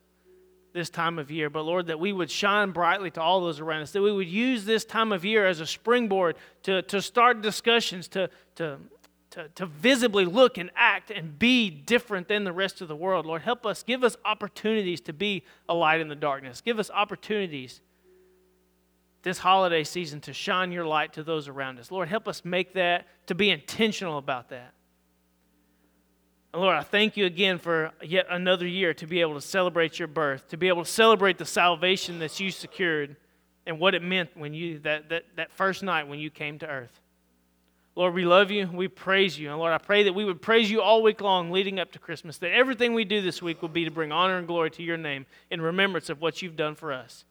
this 0.72 0.88
time 0.88 1.18
of 1.18 1.30
year, 1.30 1.50
but 1.50 1.62
Lord, 1.62 1.88
that 1.88 1.98
we 1.98 2.12
would 2.12 2.30
shine 2.30 2.70
brightly 2.70 3.10
to 3.12 3.20
all 3.20 3.40
those 3.40 3.60
around 3.60 3.82
us, 3.82 3.92
that 3.92 4.02
we 4.02 4.12
would 4.12 4.28
use 4.28 4.64
this 4.64 4.84
time 4.84 5.12
of 5.12 5.24
year 5.24 5.46
as 5.46 5.60
a 5.60 5.66
springboard 5.66 6.36
to, 6.62 6.82
to 6.82 7.02
start 7.02 7.42
discussions, 7.42 8.06
to, 8.08 8.30
to, 8.54 8.78
to, 9.30 9.48
to 9.54 9.66
visibly 9.66 10.24
look 10.24 10.58
and 10.58 10.70
act 10.74 11.10
and 11.10 11.38
be 11.38 11.70
different 11.70 12.28
than 12.28 12.44
the 12.44 12.52
rest 12.52 12.80
of 12.80 12.88
the 12.88 12.96
world. 12.96 13.26
Lord, 13.26 13.42
help 13.42 13.64
us, 13.64 13.82
give 13.82 14.02
us 14.02 14.16
opportunities 14.24 15.00
to 15.02 15.12
be 15.12 15.44
a 15.68 15.74
light 15.74 16.00
in 16.00 16.08
the 16.08 16.16
darkness. 16.16 16.60
Give 16.60 16.78
us 16.78 16.90
opportunities 16.90 17.80
this 19.22 19.38
holiday 19.38 19.84
season 19.84 20.20
to 20.22 20.32
shine 20.32 20.72
your 20.72 20.84
light 20.84 21.12
to 21.12 21.22
those 21.22 21.46
around 21.46 21.78
us. 21.78 21.90
Lord, 21.90 22.08
help 22.08 22.26
us 22.26 22.44
make 22.44 22.74
that, 22.74 23.06
to 23.26 23.34
be 23.34 23.50
intentional 23.50 24.18
about 24.18 24.48
that. 24.48 24.72
And 26.52 26.62
Lord, 26.62 26.76
I 26.76 26.82
thank 26.82 27.16
you 27.16 27.26
again 27.26 27.58
for 27.58 27.92
yet 28.02 28.26
another 28.28 28.66
year 28.66 28.92
to 28.94 29.06
be 29.06 29.20
able 29.20 29.34
to 29.34 29.40
celebrate 29.40 29.98
your 29.98 30.08
birth, 30.08 30.48
to 30.48 30.56
be 30.56 30.68
able 30.68 30.84
to 30.84 30.90
celebrate 30.90 31.38
the 31.38 31.44
salvation 31.44 32.18
that 32.18 32.40
you 32.40 32.50
secured 32.50 33.16
and 33.66 33.78
what 33.78 33.94
it 33.94 34.02
meant 34.02 34.30
when 34.34 34.52
you 34.52 34.80
that, 34.80 35.10
that, 35.10 35.24
that 35.36 35.52
first 35.52 35.82
night 35.82 36.08
when 36.08 36.18
you 36.18 36.30
came 36.30 36.58
to 36.58 36.66
earth. 36.66 37.00
Lord, 37.96 38.14
we 38.14 38.24
love 38.24 38.50
you. 38.50 38.68
We 38.72 38.88
praise 38.88 39.38
you. 39.38 39.50
And 39.50 39.58
Lord, 39.58 39.72
I 39.72 39.78
pray 39.78 40.04
that 40.04 40.14
we 40.14 40.24
would 40.24 40.40
praise 40.40 40.70
you 40.70 40.80
all 40.80 41.02
week 41.02 41.20
long 41.20 41.50
leading 41.50 41.80
up 41.80 41.92
to 41.92 41.98
Christmas, 41.98 42.38
that 42.38 42.52
everything 42.52 42.94
we 42.94 43.04
do 43.04 43.20
this 43.20 43.42
week 43.42 43.60
will 43.62 43.68
be 43.68 43.84
to 43.84 43.90
bring 43.90 44.12
honor 44.12 44.38
and 44.38 44.46
glory 44.46 44.70
to 44.72 44.82
your 44.82 44.96
name 44.96 45.26
in 45.50 45.60
remembrance 45.60 46.08
of 46.08 46.20
what 46.20 46.40
you've 46.40 46.56
done 46.56 46.74
for 46.74 46.92
us. 46.92 47.24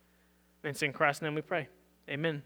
And 0.64 0.72
it's 0.72 0.84
in 0.84 0.94
Christ's 0.94 1.22
name 1.22 1.36
we 1.36 1.42
pray. 1.42 1.70
Amen. 2.10 2.44